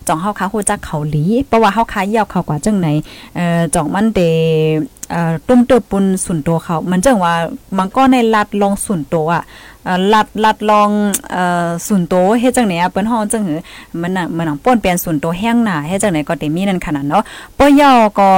[0.07, 2.87] จ่องเฮาคาฮู้จักเขาหลีเพราะว่าเฮาคาเย่าเขากว่าจังไหน
[3.35, 4.21] เอ่อจ่องมันเด
[5.47, 7.33] ตุ้มเตอปุนสุนโตเขา มันจังว่า
[7.77, 9.43] มันก็ในลัดลองสุนโตอะ
[10.13, 10.89] ลัดลัดลอง
[11.31, 13.59] เอ่อสุนโตเฮ็ดจังไหนอะเปิ้นฮ้องจังหือ
[14.01, 17.23] มันน่ะมันหนังป้นเปลี่ยนสุนโตแห้งหน้าเฮ็ดจังไหนก็ได้มีนั่นขนาดเนาะ
[17.57, 18.29] ป้อย่อก็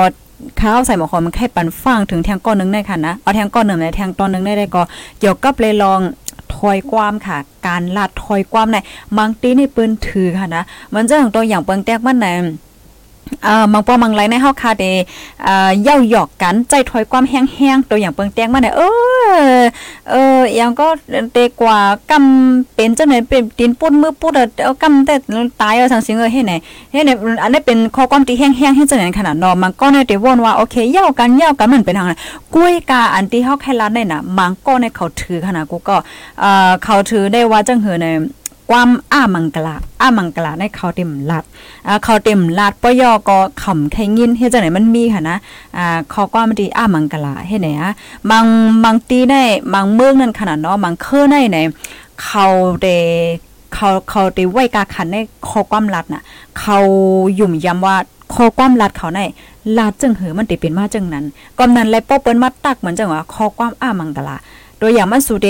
[0.59, 4.81] ข้าวใส่หมอคอมันแค่ปันฟังถึงแทงก้อนนึงได้ค่ะนะ เอาแทงก้อนหนึ่งในแทงตอนนึงได้ได้ก็
[5.19, 5.99] เกี่ยวกับเลยลอง
[6.55, 8.77] ถอยความค่ะ การลาดถอยความใน
[9.17, 12.27] บางตีนี่เปิ้นถือค่ะนะ มันจะของตัวอย่างเปิงแตกมันใน
[13.45, 14.85] อ่ามังปอมังไรในเฮาคาเด
[15.47, 19.61] อ่เย้าหยอกกันใจถอยความแห้งๆตัวอย่างเปิงแตงมาเนี่ยเออ
[20.11, 20.15] เอ
[20.55, 20.87] อย่างก็
[21.33, 21.77] เตกว่า
[22.11, 25.15] กำเป็นจังไหนเป็นตีนปุ้นมือปุ้นเอากำแต่
[25.61, 26.53] ตายเอาสังสิงเออเฮ็ดไหน
[26.91, 27.11] เฮ็ดไหน
[27.43, 32.07] อันนี้เป็นข้อความที่แห้งๆเฮ็ดจังไหนขนาดนอมันก็ในเตวนว่าโอเคเย้ากันเย้ากันมันเป็นทาง
[32.53, 35.95] กุ้ยกาอันที่เฮาแค่ลัดได้น่ะมังก็ในเขาถือขนาดกูก็
[36.39, 38.07] เอ่อเขาถือได้ว่าจังหือใน
[38.69, 41.43] ความอ้ามังกลาอ้ามังกลาในเขาเต็มลัด
[41.87, 45.37] อ่าเขาเต็มลัดปยอก็ขำไข่ยินเฮ็ดจังไหนมันมีค่ะนะ
[45.77, 47.91] อ่าเขาก็มันดีอ้ามังกลาเฮ็ดไหนอะ
[48.29, 48.45] บาง
[48.83, 49.41] บางตีได้
[49.73, 51.57] บางเมืองนั่นขนาดเนาะบางเคอในไหน
[52.23, 52.45] เขา
[52.81, 52.87] เด
[53.73, 56.23] เขาเขาได้ไว้กาขันในคอความลัดน่ะ
[56.59, 56.77] เขา
[57.39, 57.95] ยุ่มย้ำว่า
[58.33, 59.21] คอความลัดเขาใน
[59.77, 61.25] ลาดจึงเหือมันติเป็นมาจังนั้น
[61.57, 64.37] กำนั้นเลยป้อเปิ้นมาตักเหมือนจังว่าคอความอ้ามังกลา
[64.81, 65.49] ตัวอย่างมันสุเด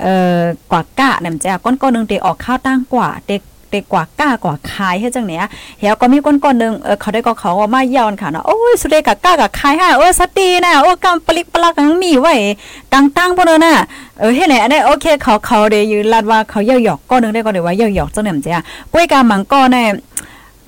[0.00, 5.44] เอ่อกว่ากะเนี่ยมันจะก้นก้อนนึงเตออกข้าวตั้งกว่าเด็กเด็กว่าก้ากว่าคายเฮ็ดจังเนี้ย
[5.78, 12.34] เฮียก็มีก้นก้อนนึงเออเขาได้ก็เขาว่ามาเยาวค่ะเนาะโอ้ยสุดเดกะก้ากับคายฮะโอ้ยสตีนะโอ้กำปลิกปลักังมีไว้
[12.92, 13.74] กังตั้งบ่เด้อน่ะ
[14.18, 19.88] เออเฮ็ดไหนอันนี้โอเคเขาเขาเดยืนลาดว่าเขาเยาหยอกก้อนนึงได้ก็ได้ว่าเยาหยอกจังเนี่ยมันจะก้วยกามังก้อนเนี่ย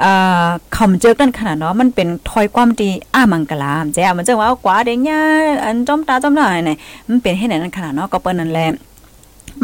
[0.03, 5.23] อ่าคำเจอกันขนาดเนาะมันเป็นถอยความดีอ้ามังกลามแจ้มันจะว่ากว่าเด้งย่า
[5.65, 6.73] อันจอมตาจอมหน้าไหน
[7.09, 8.69] มันเป็นให้ไหนนั้นขนาดเนาะก็เปิ้นนั่นแหละ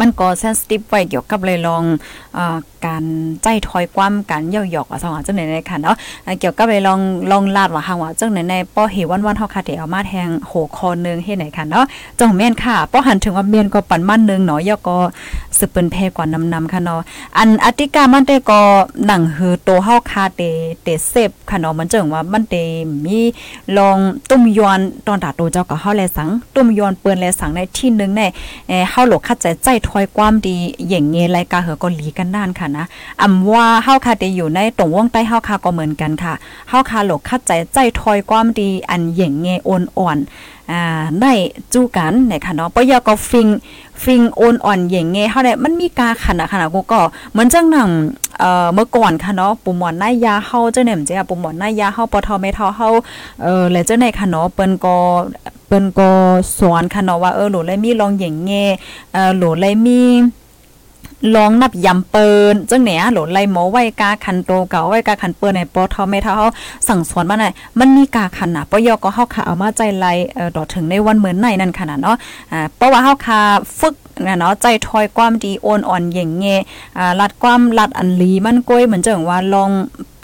[0.01, 1.85] มันก็เซนซิทีฟไว้เกี่ยวกับเลยลอง
[2.87, 3.05] การ
[3.43, 5.97] ใจถอยความการเย่าหยอกว่าสองจังไหนในค่ะเนาะ
[6.41, 11.85] เกี่ยวกับเลยลองลองลาดว่าหางว่าจังไหนในป้อเหวันวันเฮาคาเดเอามาแทงโหคอนึงเฮ็ดไหนค่ะเนาะ
[12.19, 14.97] จ้องแม่นค่ะป้อหันถึงว่าแม่นก็ปันมันนึงเนาะยอก็
[15.59, 17.01] สืบเปิ้นแพกว่านำนำค่ะเนาะ
[17.39, 18.61] อันอติกามันได้ก็
[19.07, 20.43] หนังหือโตเฮาคาเต
[20.83, 22.55] เตเซฟค่ะเนาะมันจังว่ามันเต
[23.05, 23.21] มี
[23.77, 28.23] ลองตุ้มยอนตอนตาโตเจ้าก็เฮาแลสังตุ้มยอนเปิ้นแลสังในที่นึงใน
[28.91, 30.57] เฮาหลกคัดใจใจถอยความดี
[30.89, 32.87] อย่างเงรายการเหอก็หลีกันด้านค่ะนะ
[33.23, 36.35] อำว่าเฮาคาได้อยู่ในตรงวงใต้เฮาคาก็เหมือนกันค่ะ
[36.69, 40.19] เฮาคาหลกคัดใจใจถอยความดีอันอย่งเงโอนอ่อน
[40.73, 41.33] อ่าได้
[41.73, 43.49] จู้กันนะคะเนาะปยอก็ฟิง
[44.03, 47.91] ฟิงโอนอ่อนอย่งเงยเฮาได้มันมีกาขนาดขนาดกูก็เหมือนจังหนัง
[48.41, 52.89] เอ่อเมื่อก่อนค่ะเนาะปุ่มหมอนนายาเฮาเจ้าเนี่ยมันจะปุ่มหมอนนายาเฮาปทไม่เท่าเฮา
[53.43, 54.97] เออแล้วเจ้าในค่ะเนาะเปิ้นก็
[55.67, 56.09] เปิ้นก็
[56.59, 58.69] สอนค่ะเนาะว่าเออหลูเลยมีลองอย่งเงย
[59.13, 60.01] เออหลูเลยมี
[61.37, 66.35] ลองนับยำเปินจังเนี้ยหลไล่หมอไว้กาคันโตเก่าไว้กาคันเปินในปอทอไม่เท่า
[66.89, 67.45] สั่งสอนมาไหน
[67.79, 72.17] มันมีกาคันน่ะปยก็เฮาค่ะเอามาใจไล่เอ่อดอถึงในวันเหมือนในนั่นขนาดเนาะ
[72.53, 73.41] อ่าเพราะว่าเฮาค่ะ
[73.81, 73.95] ฝึก
[74.27, 76.45] นะเนาะใจทอยความดีโอนอ่อนเย่งเง
[76.99, 79.71] อ่าลัดความลัดอันลีมันก้อยเหมือนจังว่าลอง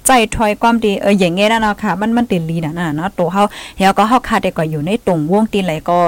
[0.07, 3.43] ใจถอยความดีเอออย่างเงี้ยนะเนาะค่ะ มันมันเตลีน่ะนะเนาะตัวเฮา
[3.79, 5.99] เฮาก็เฮาคาดได้ก็อยู่ในตรงวงตีไหลก็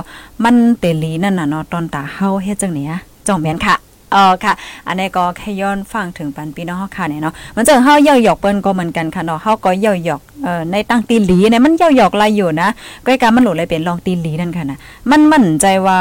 [0.44, 2.92] มันเตลีนั่นน่ะเนาะตอนตาเฮาเฮ็ดจังเนี้ย
[3.28, 3.76] จ่องแม่นค่ะ
[4.14, 4.54] อ๋อค่ะ
[4.88, 12.68] อันนี้ก็แค่ย้อนฟังถึงปันปีน้องเฮาค่ะเนี่ยเนาะมันจะเฮาเย่าหยอกเปิ้นก็เหมือนกันค่ะเนาะเฮาก็เย่าหยอกเอ่อในตั้งตีหลีเนี่ยมันเย่าหยอกลายอยู่นะ
[13.04, 14.78] ก็การมันหลุดเลยเป็นลองตีหลีนั่นค่ะนะ
[15.10, 16.00] มันมั่นใจว่า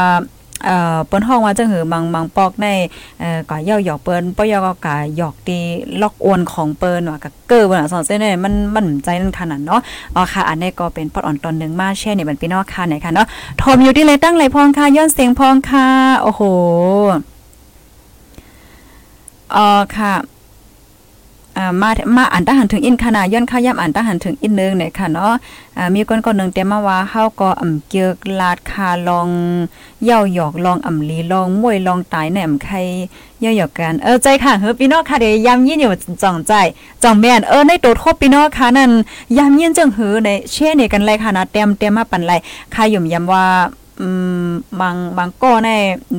[0.65, 2.67] เอ่อเปิ้นห้องว่าจังหือบางบางปอกใน
[3.19, 5.57] เอ่อก็เย่าหยอกเปิ้นปยก็กะหยอกตี
[6.01, 9.81] ล็อกโอนของเปิ้นว่าก็เกิดว่าสอนเส้นเนี่ยมันมันใจนั่นขนาดเนาะ
[10.15, 15.87] อ๋อค่ะอันนี้ก็เป็นปอดอ่อนตอนนึงมาแช่นี่มันพี่น้องค่ะไหนค่ะเนาะโทมอยู่ที่เลยตั้งไหลพองค่ะย้อนเสียงพองค่ะ
[16.21, 16.41] โอ้โห
[19.55, 20.13] อ่อค่ะ
[21.57, 25.33] อ่ามามาอ่านทหารถึงอินคณะย้อนข้าย่ำอ่านทหารถึงอินนึงเนี่ยค่ะเนาะ
[25.77, 29.29] อ่ามีคนคนหนึ่งเตรียมมาว่าเฮาก็อ่ำเกือกลาดคาลอง
[30.03, 32.75] เย่าหยอกลองอ่ำลีลองมวยลองตายแหนมใคร
[33.41, 35.91] เย่าหยอกกันเออใจค่ะเฮ้พี่น้องค่ะเดี๋ยวยำยินอยู่
[36.23, 36.53] จ่องใจ
[37.03, 38.91] จ่องแม่นเออในตัวทบพี่น้องค่ะนั่น
[39.37, 42.33] ยำยินจังหือในเช่เนี่ยกันเลยค่ะนะเตรียมเตรียมมาปันไร
[42.73, 43.45] ค่ะยุ่มยำว่า
[44.01, 44.09] อื
[44.47, 44.49] ม
[44.81, 45.69] บางบางก้อใน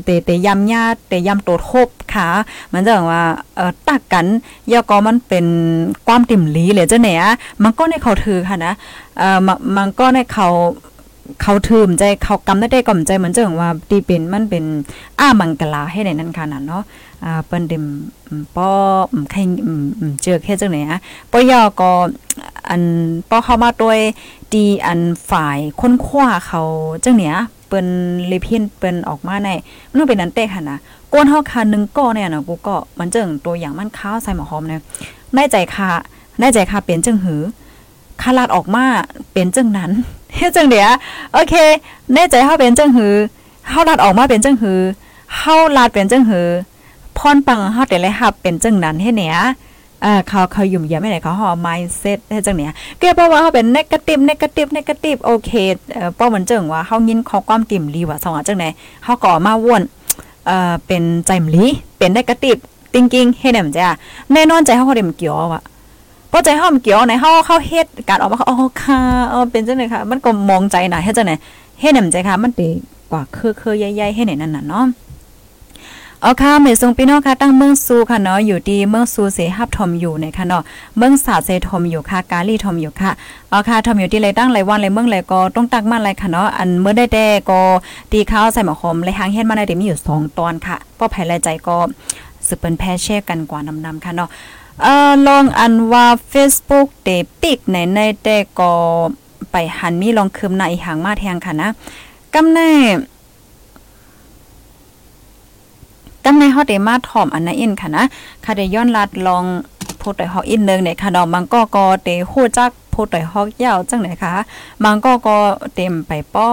[0.04, 2.28] เตเตยำญาติเตยำตัวทบค่ะ
[2.72, 3.24] มันจะว่า
[3.56, 4.26] เอ่อตักกัน
[4.72, 5.46] ยาก็มันเป็น
[6.06, 7.22] ความติ่มลีเลยจ้ะเนี่ย
[7.62, 8.74] มันก็ในเขาถือค่ะนะ
[9.18, 9.38] เอ่อ
[9.76, 10.48] มันก็ในเขา
[11.42, 14.64] เขาถือมใจเขากำได้ได้ก่อมใจเหมือนจะว่าตีเป็นมันเป็น
[15.18, 16.82] อ้ามังกลาให้ในนั้นค่ะนะเนาะ
[17.24, 17.84] อ่าเปิ้นเดม
[18.56, 18.70] ป้อ
[19.30, 19.40] ใคร
[20.22, 21.90] เจอแค่จังไหนอะป้อยอก็
[22.68, 22.82] อัน
[23.30, 23.98] ป้อเข้ามาด้วย
[24.54, 26.62] ดีอันฝ่ายค้นคว้าเขา
[27.04, 27.36] จังเนี้ย
[27.72, 27.90] เปิ้น
[28.28, 29.48] เลพินเปิ้นออกมาใน
[29.96, 30.78] มันเป็นนั้นเต้ค่ะนะ
[31.12, 34.80] ก้นเฮาคานึงก็เนี่ยนะกูก็มันเจิงตัวอย่างมันข้าวใส่หมอหอมเนี่ย
[35.34, 35.90] ในใจค่ะ
[36.38, 37.40] ในใจค่ะเป็นจังหือ
[38.22, 38.84] คาลาดออกมา
[39.32, 39.90] เป็นจังนั้น
[40.34, 40.90] เฮ็ดจังเดี๋ยว
[41.32, 41.54] โอเค
[42.12, 43.14] ในใจเฮาเป็นจังหือ
[43.68, 44.78] เฮาลาดออกมาเป็นจังหือ
[45.36, 46.46] เฮาลาดเป็นจังหือ
[47.18, 49.36] พรปังเฮาแต่ละฮับเป็นจังนั้นเฮ็ดเนี่ย
[50.04, 55.50] อ่าเขาเขายุ่มยามไม่ไหนเขาหอ mindset ให้จังเนี่ยเกี่ยวกับว่าเขาเป็น negative negative negative โอเค
[55.92, 58.64] เอ่อป้อมันเจิงว่าเขายินข้อความติ่มลีว่าสว่าจังไหน
[59.04, 59.82] เขาก็มาว่น
[60.46, 61.64] เอ่อเป็นใจมลี
[61.98, 62.60] เป็น negative
[62.92, 63.96] thinking เฮ็ดแนมจ้ะ
[64.32, 65.64] แน่นอนใจเขาเขาเดมเกี่ยวอะ
[66.32, 71.36] พอใจเฮาเกี่ยวในเฮาเข้าเฮ็ดการออกมาเขาอ๋อค่ะเออเป็นจังได๋ค่ะ มันก็มองใจน่ะเฮ็ดจังได๋
[71.80, 72.68] เฮ็ดแนมใจค่ะมันติ
[73.10, 74.84] กว่าเคือๆใหญ่ๆให้ไหนนั่นน่ะเนาะ
[76.24, 80.62] เอาค่ะเมซงพี่น้องค่ะตั้งเมืองซูค่ะเนาะอยู่ดีเมืองซูเสฮับทอมอยู่ในค่ะเนาะ
[80.96, 83.10] เมืองสาเซทอมอยู่ค่ะ กาลีทอมอยู่ค่ะ
[83.50, 87.60] เอาค่ะทอมอยู่ที่ไรตั้งไรวันไรเมืองไรก็ต้องตักมาไรค่ะเนาะอันเมื่อได้แด่ก็
[88.12, 91.76] ตีข้าวใส่หมอคมไรหางเฮ็ดมาได้มีอยู่2ตอนค่ะป้อภัยไรใจก็
[92.46, 94.28] สืบเป็นแพแช่กันกว่านำๆค่ะเนาะ
[94.82, 97.08] เอ่อลองอันว่า Facebook เต
[97.42, 98.72] ปิกในในแต่ก็
[99.50, 101.68] ไปหันมีลองคืมในหางมาแทงค่ะนะ
[102.34, 102.70] กำแน่
[106.24, 108.04] ตั้งในฮอดเดมาถ่อมอันนั้นอินค่ะนะ
[108.44, 109.44] ค่ะได้ย้อนลัดลอง
[109.98, 114.34] โพดได้ฮอกอินนึงเนี่ยค่ะดอกบางก็ก็เตโหจักโพดได้ฮอกยาวจังไหนคะ
[114.84, 115.36] บางก็ก็
[115.74, 116.48] เต็มไปป้อ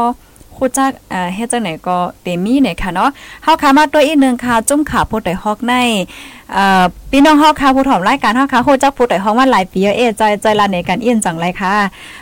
[0.59, 3.09] ฮู้จักเอ่อเฮ็ดจังไหนก็เตมีเนี่ยค่ะเนาะ
[3.43, 5.73] เฮาค่ะมาตัวอีกนึงค่ะจุ่มขาโพดได้ฮอกใน
[6.53, 11.73] เอ่อพี่น้องเฮาค่ะผู้ถอมรายการเฮาค่ะฮู้จักผู้ต่อยห้องว่าหลายปีเอใจใจลาในการเอียนจังไรค่ะ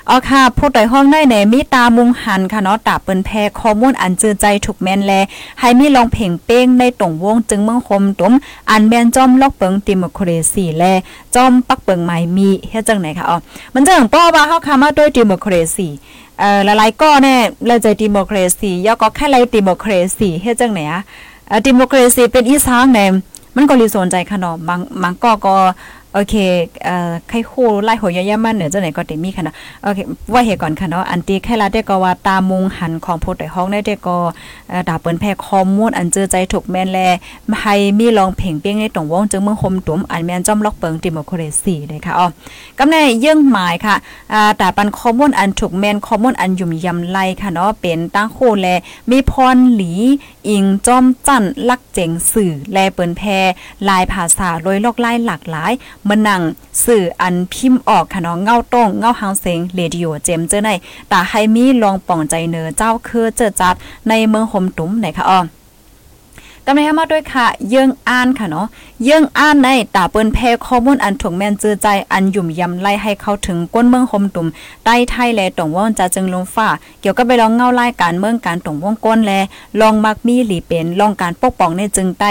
[0.10, 5.14] อ๋อค่ะผู้ต่อยห้องได้ในมีตามุงหันค่ะเนาะตาเปิ้นแพข้อมูลอันจือใจถูกแม่นแล
[5.60, 8.34] ให้มีลองเพ่งเป้งในตรงวงจึงเมืองคมตุม
[8.70, 10.84] อันแม่นจอมลอกเปิงติโมครซีแล
[11.36, 13.38] จอมปักเปิงใหม่มีเฮ็ดจังไหนค่ะอ๋อ
[13.74, 15.90] มันจังป้อว่าเฮาค่ะมาด้วยติโมครซี
[16.40, 21.02] เอ่อหลายๆก็แน่แล้วใจดิโมครซีย่อก็แค่ไรดิโมครซีเฮ็ดจังไหนอะ
[21.66, 23.06] ดิโมครซีเป็นอีสางแน่
[23.56, 25.56] มันก็รีสนใจค่ะเนาะบางบางก็ก็
[26.18, 26.36] โอเค
[26.86, 30.00] เอ่อไข่คู่ไล่หัวยะๆมันเหนี่ยจังไหนก็เต็มีค่ะเนาะโอเค
[30.34, 34.18] ว่าเหตุก่อนค่ะเนาะอันตีแค่ละได้ก็ว่าตามุงหันของผู้ใดห้องได้ได้ก็
[34.88, 37.00] ดาเปิ้นแพ้ข้อมูลอันเจอใจถูกแม่นแล
[37.62, 42.28] ให้มีลองเพ่งเปี้ยงในตรงวงจึงเมืองคมตุ่มอันแม่นจอมล็อกเปิงดิโมครซีได้ค่ะอ๋อ
[42.78, 43.96] กำในเยื่องหมายค่ะ
[44.34, 48.68] อ่าตาปันข้อมูลอันถูกแม่นข้อมูลอันยุ่มยำไล่ค่ะเนาะเป็นตั้งโคแล
[49.10, 49.94] มีพรหลี
[50.50, 53.22] อิงจอมจั่นลักเจ๋งสื่อแลเปิ้นแพ
[53.88, 55.72] ลายภาษาโดยลอกไล่หลากหลาย
[56.10, 56.42] มันนั่ง
[56.86, 60.70] สื่ออันพิมพ์ออกค่ะเนาะเงาต้งเงาหางเสียงเรดิโอเจมเจอไน
[61.10, 63.76] แต่ให้มีลองป่องใจเนอเจ้าคือเจอจัด
[64.10, 65.40] ในเมืองหมตุ้มไหนคะอ้อ
[66.70, 68.68] กำลังมาด้วยค่ะ เยื่องอ่านค่ะเนาะ
[69.04, 74.48] เยื่องอ่านในตาเปิ้นแพ่ข้อมูลอันถูกแม่นจื้อใจอันยุ่มยำไล่ให้เข้าถึงก้นเมืองหมตุ่ม
[74.86, 76.70] ใต้ไทยแลตรงว่องจะจึงลงฟ้า
[77.02, 79.32] เกี่ยวกับไปลองเงาไล่การเมืองการตรงว่องก้นแล
[79.82, 82.26] ลองมักมีหลีเป็นลองการปกป้องในจึงไต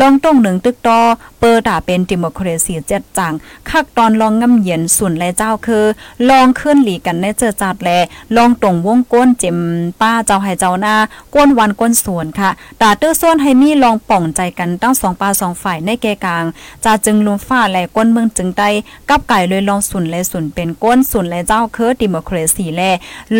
[0.00, 0.98] ลองต้องหนึ่งตึกตอ
[1.40, 3.32] เปิดตาเป็นดิโมคราซีเจ็ดจัง
[3.68, 5.84] คักตอนลองงำเย็นสุนและเจ้าคือ
[6.28, 7.90] ลองขึ้นหลีกันในเจอจัดแล
[8.36, 9.58] ลองตรงวงก้นเจ็ม
[10.00, 10.94] ป้าเจ้าให้เจ้าหน้า
[11.34, 12.50] ก้นวันก้นสวนค่ะ
[12.80, 16.44] ตาเตื้อส่วนให้มีลองป่องใจกันตั้งสองปาสองฝ่ายในแกกลาง
[16.84, 18.68] จะจึงลุมฟ้าและก้นเมืองจึงได้
[19.08, 22.82] กับไก่เลยลองสุนและสุนเป็นก้นสุนและเจ้าเคือดิโมคราซีแล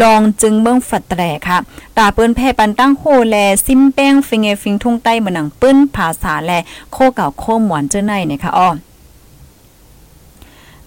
[0.01, 1.59] ลองจึงเมืองฝัดแตรค่ะ
[1.97, 6.53] ตาเปิ้นแพ่ปันตั้งโคแลซิมแป้งฟิงเอฟิงทุ่งใต้เมือนหนังปื้นภาษาแล
[6.93, 8.69] โคเก่าโคหมวนเจ้าในนะคะอ้อ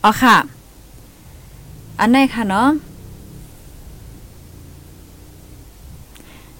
[0.03, 0.35] อ๋อค่ะ
[1.99, 2.67] อันไหนค่ะเนาะ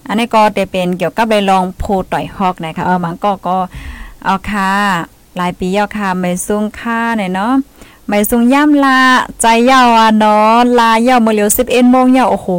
[0.08, 3.58] อันนี้ก็จะเป็นเกี่ยวกับเลยลองโพต่อยฮอกนะคะเออมันก็ก็
[4.26, 4.72] เอาค่ะ
[5.38, 7.54] หลายปีแล้วค่ะไม่ซุ้งค่าเนี่ยเนาะ
[8.08, 9.00] ไม่ซุ้งย่ำลา
[9.42, 12.50] ใจยาวอะเนาะลายาวเมื่อเร็วสิบเอ็ดโมงเยาวโอ้โห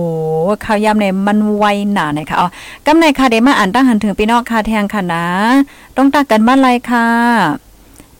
[0.64, 2.48] ข้าวย่ำเนี่ยมันไวหนาเนี่ยค่ะอ๋อ
[2.86, 5.26] กำในค่ะเดมาอ่านตั้งหันถึงพี่น้องค่ะแทงค่ะนะ
[5.96, 7.65] ต้องตักกันบ้านไรค่ะ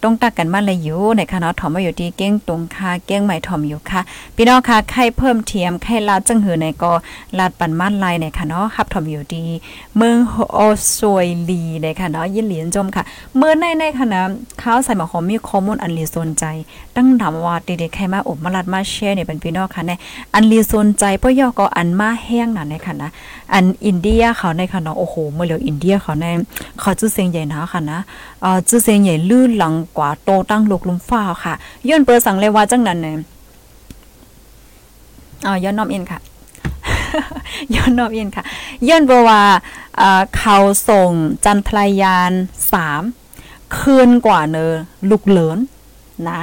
[0.06, 4.00] ต้องตักกันมาเลยอยู่ในคณะถอมมาอยู่ที่เก้งตรงค่ะเก้งใหม่ถอมอยู่ค่ะ
[4.36, 6.92] พี่น้องค่ะไข่เพิ่มเทียมไข่ลาดจังหือในก็
[7.38, 9.44] ลาดปันมันลายในค่ะเนาะฮับถอมอยู่ดี
[9.96, 10.16] เมือง
[10.54, 10.58] โอ
[10.96, 13.02] สวยลีในค่ะเนาะยินเหลียนจมค่ะ
[13.36, 14.20] เมื่อในในคณะ
[14.62, 16.44] ข้าวใส่หมอหอมมีข้อมูลอันลีสนใจ
[16.96, 19.92] ตั้งถามว่าเด็กๆใครมาอบมาลัดมาแชร์เนี่ยเป็นพี่น้องค่ะใน
[20.34, 23.08] อันลีสนใจเพราะยอก็อันมาแห้งหน่ะในค่ะนะ
[23.54, 26.26] อันอินเดียเขาในค่ะเนาะโอ้โหเมื่อเหลียวอินเดียเขาใน
[26.80, 27.98] เขาชื่อเสียงใหญ่นะค่ะนะ
[28.42, 31.54] เอ่อชื่อเสียงใหญ่ลื่นหลังกว่าโตตั้งลูกลุมฟ้าค่ะ
[31.88, 33.18] ย้อนเปิดสังเลยว่าจังนั้นเนี่ย
[35.46, 36.18] อ๋อย้อนน้อมเอ็นค่ะ
[37.74, 38.44] ย้อนน้อมเอ็นค่ะ
[38.88, 39.42] ย้อนเปว่า
[40.38, 40.56] เขา
[40.88, 41.10] ส่ง
[41.44, 42.32] จันทรายาน
[42.72, 43.02] สาม
[43.76, 44.72] คืนกว่าเนอ
[45.10, 45.58] ลูกเลิน
[46.28, 46.40] นะ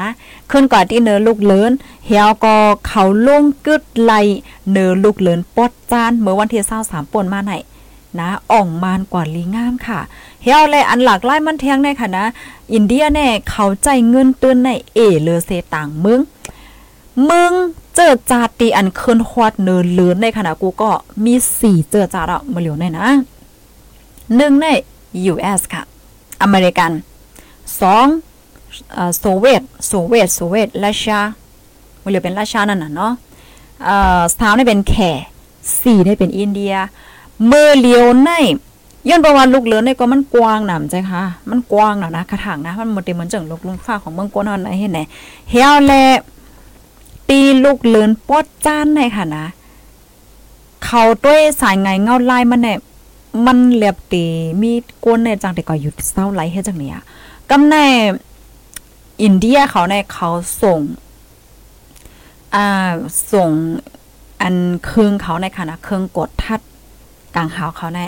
[0.51, 1.71] ขึ้นกว่าที่เนอลูกเลิน
[2.05, 4.13] เฮียก็เขาลงกึดไล
[4.71, 7.53] เนอลูกเลินปอดจานเมื่อวันที่23ป่นมาไหน
[8.19, 9.99] นะอ่องมานกว่าลีงามค่ะ
[10.43, 12.25] เฮียเลยอันหลากหลายมันเทียงในค่ะนะ
[12.73, 16.19] อินเดียแน่เขาใจเงินเตือนในเอเลเซต่างมึง
[17.29, 17.53] มึง
[17.95, 20.91] เจอจาตีอันเคืนฮวดเนินเลือนในขณะกูก็
[21.23, 23.07] มีสี่เจอจาดอะมาเหลียวในนะ
[24.35, 24.67] หนึ่งใน
[25.33, 25.83] US ค่ะ
[26.41, 26.91] อเมริกัน
[27.81, 28.05] สอง
[29.19, 31.19] โซเวียตโซเวียตโซเวียตรัสเซีย
[32.03, 33.13] มาเหลียวเป็นรัสเซียนั่นน่ะเนาะ
[33.83, 34.95] เอ่อสามได้เป็นแข
[35.81, 36.73] สี่ได้เป็นอินเดีย
[37.47, 38.31] เมื่อเลียวใน
[39.09, 44.99] ย้อนประวัติลูกเลือนในก็มันกว้างหนำใจค่ะ มันกว้างหนานะกระถางนะ มันหมดเต็มเหมือนจังลูกลุงฟ้าของเมืองกวนอนไหนเห็นไหน
[45.49, 45.93] เฮียวแล
[47.27, 49.45] ปีลูกเลือนปอดจ้านในค่ะนะ
[50.85, 52.79] เขาด้วยสายไงเงาลายมันเนี่ย
[53.45, 54.25] มันเรียบตี
[54.61, 54.71] มี
[55.03, 56.97] กวนในจังแต่ก็อยู่เศร้าไหลเฮ็ดจังเนี้ย
[57.49, 57.75] กำใน
[59.21, 60.29] อินเดียเขาในเขา
[60.61, 60.79] ส่ง
[62.55, 62.91] อ่า
[63.31, 63.49] ส่ง
[64.41, 66.59] อันเครื่องเขาในค่ะนะเครื่องกดทัด
[67.35, 67.99] กลางหาวเขาใน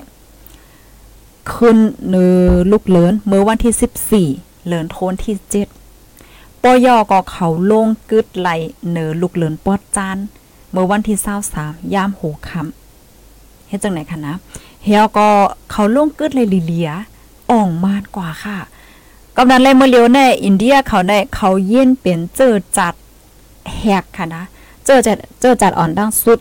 [1.53, 1.77] ขึ้น
[2.09, 5.35] เนือลูกเลินเมื่อวันที่ 14 เลินโทนที่
[6.01, 8.49] 7ปอยอก็เขาลงกึดไหล
[8.91, 10.17] เนือลูกเลินปอดจาน
[10.71, 11.17] เมื่อวันที่
[11.55, 14.35] 23ยามโหค่ำเฮ็ดจังไหนคะนะ
[14.83, 15.29] เฮียก็
[15.71, 16.91] เขาลงกึดเลยลีเลีย
[17.51, 18.57] อ่องมานกว่าค่ะ
[19.37, 22.93] กำนันเลยเมื่อเลียวแน่อินเดียเขาได้เขาเย็นเป็นเจอจัด
[23.77, 24.43] แหกค่ะนะ
[24.85, 26.39] เจอจัดเจอจัดอ่อนดังสุด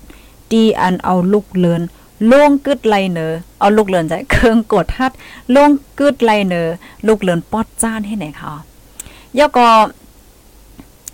[0.52, 1.82] ดีอันเอาลูกเลิน
[2.30, 5.12] ล่วงกึดไลเนอเอาลูกเลือนใจเครื่องกดทัด
[5.54, 6.62] ล่วงกึดไลเนอ
[7.06, 8.54] ลูกเลือนปอดจ้านให้ไหนคะ
[9.38, 9.68] ย่อก็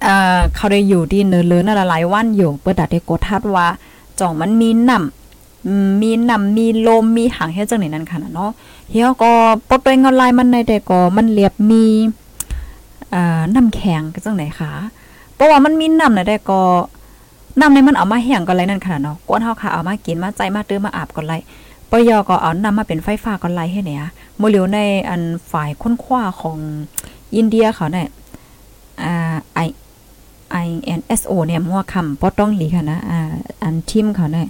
[0.06, 3.66] อ่าเขาได้อยู่ที่เนื้อเลือนหลายวันอยู่เปิดดัดได้กดทัดว่า
[4.20, 8.50] จ่องมันมีน้ำมีน้ำมีลมมีหางเฮ็ดจังไหนนั่นค่ะเนาะ
[8.90, 9.32] เฮียก็
[9.68, 11.84] ปดไปเงาลายมันในแต่ก็มันเรียบมี
[13.14, 14.72] อ่าน้ำแข็งจังไหนคะ
[15.34, 16.60] เพราะว่ามันมีน้ำในแต่ก็
[17.58, 21.34] น้ำในมันเอามาแห้งก็ไรนั่นค่ะเนาะก้นเฮาค่ะเอามากินมาใจมาตื้อมาอาบก็ไร
[21.90, 24.02] ปยอก็เอานำมาเป็นไฟฟ้าก็ไรให้เนี่ย
[24.38, 26.58] โมเลียวในอันฝ่ายค้นคว้าของ
[27.36, 28.08] อินเดียเขาเนี่ย
[29.02, 29.60] อ่าไอ
[30.64, 33.32] INSO เนี่ยมัวคำป้อต้องหลีค่ะนะอ่า
[33.62, 34.48] อันทิมเขาเนี่ย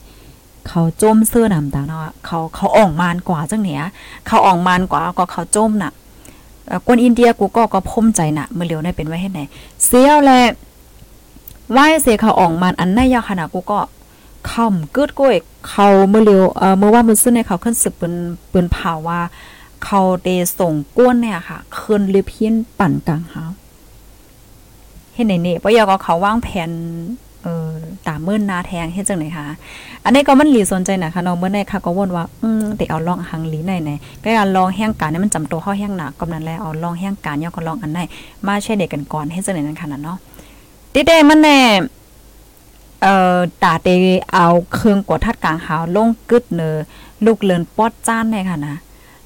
[0.68, 3.82] เขาจมเสื้อนำต่างเนาะเขาเขาอ่องมานกว่าจังเนี่ย
[4.26, 5.92] เขาอ่องมานกว่าก็เขาจมน่ะ
[6.86, 9.40] คนอินเดียกูก็ก็พมใจน่ะเมื่อเลียวในเป็นไว้ให้ไหน
[9.86, 10.40] เสียวแหละ
[11.72, 13.80] ไหว้เสเขาอ่อกมันอันในยาขนาดกูก็
[14.50, 15.36] ค่ำกึดก้วย
[15.68, 18.14] เขาเมื่อเร็วเอ่อเมื่อว่ามือซื้อในเขาขึ้นสึกเปิ้น
[18.48, 19.20] เปิ้นผ่าว่า
[19.84, 20.28] เขาเด
[20.58, 23.42] ส่งก้วนเนี่ยค่ะคืนลิเพียนปั่นกลางหา
[25.16, 26.70] ฮ็ดไหนเนี่ยปยอก็เขาวางแผน
[27.42, 27.72] เออ
[28.06, 29.46] ตามมื่นนาแทงเฮ็ดจังไหนคะ
[30.04, 33.90] อันนี้ก็มันหลีสนใจนะคะน้องเมื่อในค่ะก็วนว่า อืมแต่เอาลองหังหลีไหนไหน
[34.22, 38.00] ก็การลองแห้งการนี่มันจำตัวเข้าแห้งหนักกำนั้นแล้วเอาลองแห้งการย่อก็ลองอันไหน
[38.46, 40.18] มาใช้เด็กกันก่อนเฮ็ดจังไหนนั่นค่ะเนาะ
[40.94, 41.60] ติเดมันแน่
[43.02, 43.88] เอ่อตาเต
[44.32, 46.76] เอาเครื่องกดทัดกลางหาวลงกึดเนอ
[47.24, 48.76] ลูกเลินปอดจ้านแน่ค่ะนะ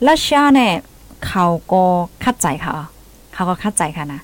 [0.03, 0.73] แล้วชาเนี่ย
[1.27, 1.85] เขาก็
[2.25, 2.73] คัดใจค่ะ
[3.35, 4.21] เขาก็คัดใจค่ะนะ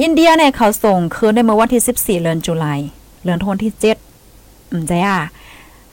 [0.00, 2.74] อินเดียเนี่ยเขาส่งคืนในเมื่อวันที่ 14เดือนตุลา
[3.24, 3.72] เดือนธันวาคมที่
[4.22, 5.18] 7อืมใจอะ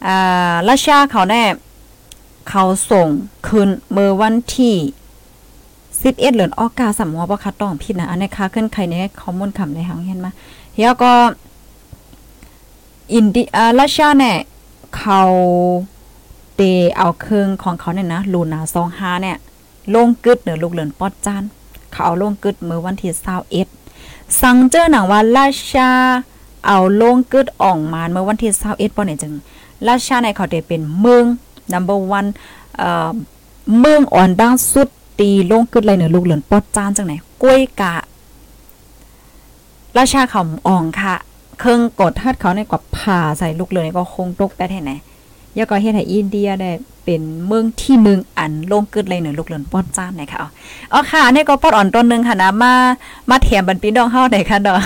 [0.06, 1.48] อ่ารัสเซียเขาเนี่ย
[2.50, 3.08] เขาส่ง
[3.48, 4.76] คืนเมื่อวันที่
[6.02, 10.32] 11เอ็ดเหลือนออกกาสัมมว่าบ่คัดต้องผิดนะอันนี้ค่ะขึ้นใครในข้อมูลคำในหางเห็นมา
[10.78, 11.12] แล้วก็
[13.14, 13.48] อินเดีย
[13.80, 14.38] รัสเซียเนี่ย
[14.98, 15.22] เขา
[16.56, 16.62] เต
[16.98, 19.38] เอาเครื่องของเขาเนี่ยนะลูนา25เนี่ย
[19.96, 21.44] ลงกึดเหนือลูกเหลือนปอดจาน
[21.92, 23.12] เขาเอาลงกึดเมื่อวันที่
[23.78, 25.90] 21สังเจอหนังว่าราชา
[26.68, 29.34] เอาลงกึดอ่องมาเมื่อวันที่21ป่อเนี่ยจึง
[29.88, 31.26] ราชาในเขาได้เป็นเมือง
[31.74, 32.00] number
[32.38, 33.12] 1เอ่อ
[33.80, 37.96] เมืองอ่อนดังสุด ตีลงกึดเลยเหนือลูกเหลือนปอดจานจังไหนกล้วยกะ
[39.98, 41.16] ราชาเขาอ่องค่ะ
[41.60, 44.92] เครื่องกดทัดเขาในกว่าผ่าใส่ลูกเลยก็คงตกแต่แท่ไหน
[45.58, 46.72] ยาก็เฮ็ดให้อินเดียได้
[47.04, 50.40] เป็นเมืองที่เมืองอันลงกึดเลยเหนือลูกเลือนป้อนจ้านนะคะ
[50.94, 52.74] อ๋อค่ะนี่ก็ปอดอ่อนต้นนึงค่ะนะมา
[53.30, 54.80] มาแถมบันพี่น้องเฮาได้ค่ะดอก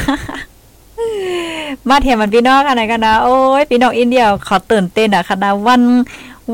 [1.89, 5.81] มาแถมบันพี่น้องอะไรกันนะโอ้ยพี่น้องอินเดียขอตื่นเต้นอะค่ะนะวัน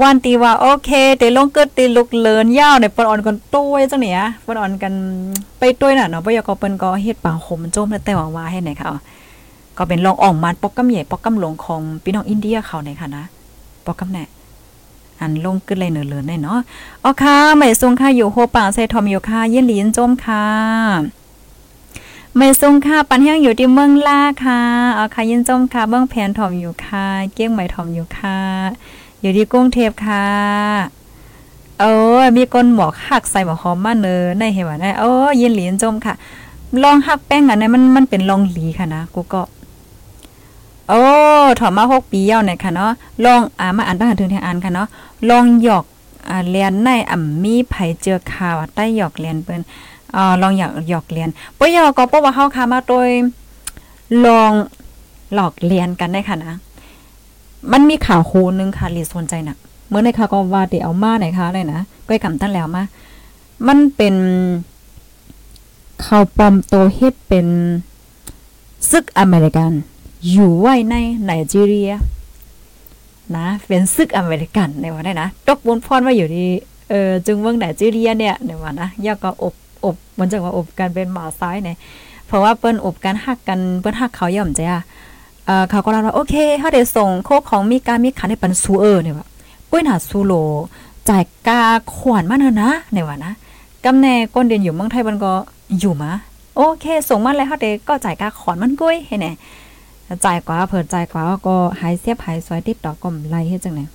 [0.01, 4.93] วันตีว่าโอเคเตลงเกิดตีลูกเลินยาวในปอนอ่อนกันต้วยจังเนี่ยปอนอ่อนกัน
[5.59, 8.89] ไปต้วยน่ะเนาะบ่อยากเปิ้นก็เฮ็ดปางขมโจมแต่ว่าว่าให้ไหนค่ะ
[9.77, 13.23] ก็เป็นลองอ่องมันปอกกำใหญ่ปอกกำหลงของพี่น้องอินเดียเขาในค่ะนะ
[13.85, 14.23] ปอกกำแน่
[15.19, 16.59] อันลงขึ้นเลยเหนือเลือนได้เนาะ
[17.03, 20.45] อ๋อค่ะไม่ทรงค่ะอยู่โฮป่าใส่ทอมอยู่ค่ะยินหลีนจมค่ะ
[22.37, 24.61] ไม่ทรงค่ะปันแห้งอยู่ที่เมืองล่าค่ะ
[24.97, 28.39] อ๋อค่ะยินจมค่ะเบื้องแผนทอมอยู่ค่ะเกี้ยงใหม่ทอมอยู่ค่ะ
[29.25, 30.25] อยู่ที่กรุงเทพค่ะ
[31.79, 31.83] เอ
[32.19, 36.13] อ มีก้นหมอกหักใส่หมอกหอมมาเนอในเห็นว่าได้โอ้ยินหลีนจมค่ะ
[36.83, 39.41] ลองหักแป้งอันนี้มันมันเป็นลองหลีค่ะนะกูก็
[40.89, 41.03] โอ้
[41.59, 42.91] ถอมาหกปีเย้าเนี่ยค่ะเนาะ
[43.25, 44.87] ลองอ่ามาอ่านบ้านถึงทางอ่านค่ะเนาะ
[45.29, 45.85] ลองหยอก
[46.29, 49.61] อ่าเรียนในอ่ำมีไผเจอข่าวใต้หยอกเรียนเปิ้น
[50.15, 53.09] อ่าลองหยอกหยอกเรียนปยอก็เพราะว่าเฮาค่ะมาโดย
[54.25, 54.51] ลอง
[55.33, 56.55] หลอกเรียนกันได้ค่ะนะ
[57.71, 59.57] มันมีข่าวโคนึงค่ะลีสนใจน่ะ
[59.89, 62.83] เมื่อในค่ะก็ว่าเดี๋ยวเอามาไหนคะเลยนะก้อยกำตั้งแล้วมา
[63.67, 64.15] มันเป็น
[66.05, 67.47] ข่าวปลอมโตเฮ็ดเป็น
[68.91, 69.71] ซึกอเมริกัน
[70.31, 71.91] อยู่ไว้ในไนจีเรีย
[73.37, 76.49] นะเป็นซึกอเมริกันในวันนี้นะตกบนพรว่าอยู่ที่
[76.89, 79.53] เออจึงเมืองไนจีเรียเนี่ยในวันนะยาก็อบ
[79.85, 81.77] อบมันจะว่าอบกันเป็นหมาซ้ายเนี่ย
[82.27, 84.81] เพราะว่าเปิ้นอบกันหักกันเปิ้นหักเขาย่อมใจอ่อ
[85.69, 89.27] เขาก็เล่าว่าโอเคเฮาได้ส่งโคของมีการมีขันให้ปันซูเออเนี่ยว่า
[89.71, 90.33] กุ้ยหนาซูโล
[91.09, 91.61] จ่ายกา
[91.93, 93.33] ขวานมาเนอะนะในวันนะ
[93.85, 95.31] กำแน่ก้นเดินอยู่เมืองไทยมันก็
[95.79, 96.11] อยู่มา
[96.55, 99.31] โอเค ส่งมาแล้วเฮาได้ก็จ่ายกาขอนมันกุ้ยให้แน่
[100.25, 103.85] จ่ายกว่าเผิดจ่ายกว่าก็หายเสียบหายซอยติดต่อก็ไล่เฮ็ดจังได๋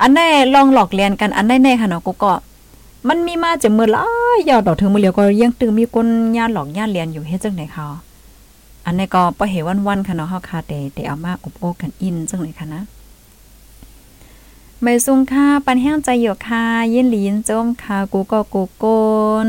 [0.00, 2.32] อันแน่ลองหลอกเรียนกันอันแน่ๆค่ะเนาะกูก็
[3.08, 4.04] มันมีมาจากมือหลา
[4.36, 7.86] ยยาวดอกถึงมือเลียวก็ยังตึงมีคนญาติหลอกญาติเรียนอยู่เฮ็ดจังได๋ค่ะ
[8.88, 12.82] อันนี้ก็บ่เห็นวันๆค่ะเนาะเฮาค่ะแต่แต่เอามาอบโอกันอินจังได๋ค่ะนะ
[14.82, 18.84] ไม่ซุงค่ะปันแห้งใจอยู่ค่ะยินหลีนจมค่ะกูก็กูโก
[19.44, 19.46] น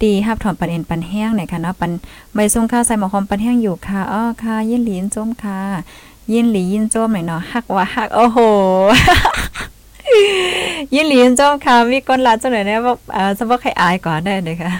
[0.00, 1.90] ตีฮับถอมปันเอ็นปันแห้งเนี่ยค่ะเนาะปัน
[2.34, 5.60] ใบส้มข้าวใส่หมอคอมปันแห้งอยู่ค่ะอ้อค่ะยินหลีนจมค่ะ
[6.32, 8.38] ยินหลียินจมหน่อยเนาะฮักว่าฮักโอ้โห
[10.94, 14.72] ยินหลีนจมค่ะมีก้นลาจังไหนเนี่ยว่าเออสมบ่ใครอายก่อนได้เลยค่ะ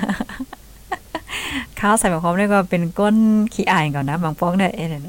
[1.80, 3.16] ข้าวใส่หมอคอมนี่ก็เป็นก้น
[3.54, 5.02] ขี้อายก่อนนะบางป้องได้เอ้เนะ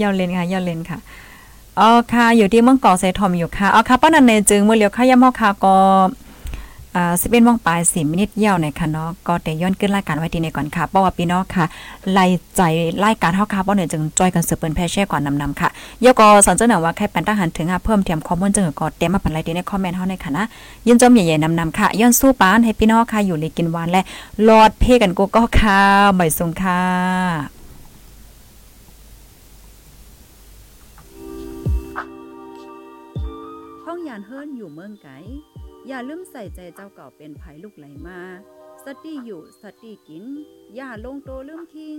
[0.00, 0.98] ยาวเลนค่ะยาวเลนค่ะ
[1.78, 5.76] อ๋อค่ะ อยู่ที่เมืองเกาะเซทอมอยู่ค่ะอ๋อค่ะป้านันเนจึงเมื่อเลียวข้าย่ำฮอค่ะก็
[6.96, 11.64] อ่าสิบเอ็ดโมงปลายสิมินิทเยี่ยวเนี่ยค่ะเนาะก็แต่ย้อนขึ้นรายการไว้ทีในก่อนค่ะเพราะว่าพี่น้องค่ะ
[12.12, 12.24] ไล่
[12.56, 12.60] ใจ
[13.04, 15.68] รายการเฮาค่ะบ่เนี่ยจึงจอยกันสืบเปิ้นแพเช่ก่อนนำๆค่ะ
[16.04, 20.44] ยก็สอนเสนอว่าใครเป็นทหารถึงอะเพิ่มเติมข้อมูลจึงก็เต็มมาปันไลทีในคอมเมนต์เฮาในค่ะนะ
[20.86, 24.02] ยินจมใหญ่ๆนำๆค่ะย้อนสู้ปานให้พี่น้องค่ะอยู่เลยกินหวานและ
[24.48, 25.80] รอดเพ่กันกูก็ค่ะ
[26.16, 26.82] ใบสุงค่ะ
[33.84, 35.08] ห้องยานเฮิรนอยู่เมืองไก
[35.88, 38.20] อย่าลืมใส่ใจเจ้าเก่าเป็นไผลูกไหลมา
[38.84, 40.24] สติอยู่สติกิน
[40.74, 41.98] อย่าลงโตลืมคิง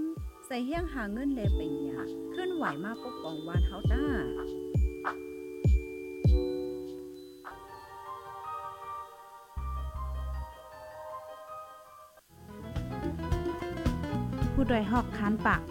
[0.66, 2.02] เฮี้ยงหาเงินแลเป็นหยา
[2.36, 4.06] ขึ้นไหวมาปกป้องวานเฮาต้า
[14.54, 15.62] ผู้ดยหอกคันปาก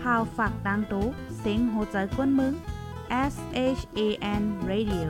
[0.00, 1.06] พาวฝากดังตู้
[1.38, 2.54] เซ็งโหใจกวนมึง
[3.32, 3.34] S
[3.78, 4.00] H A
[4.40, 5.08] N Radio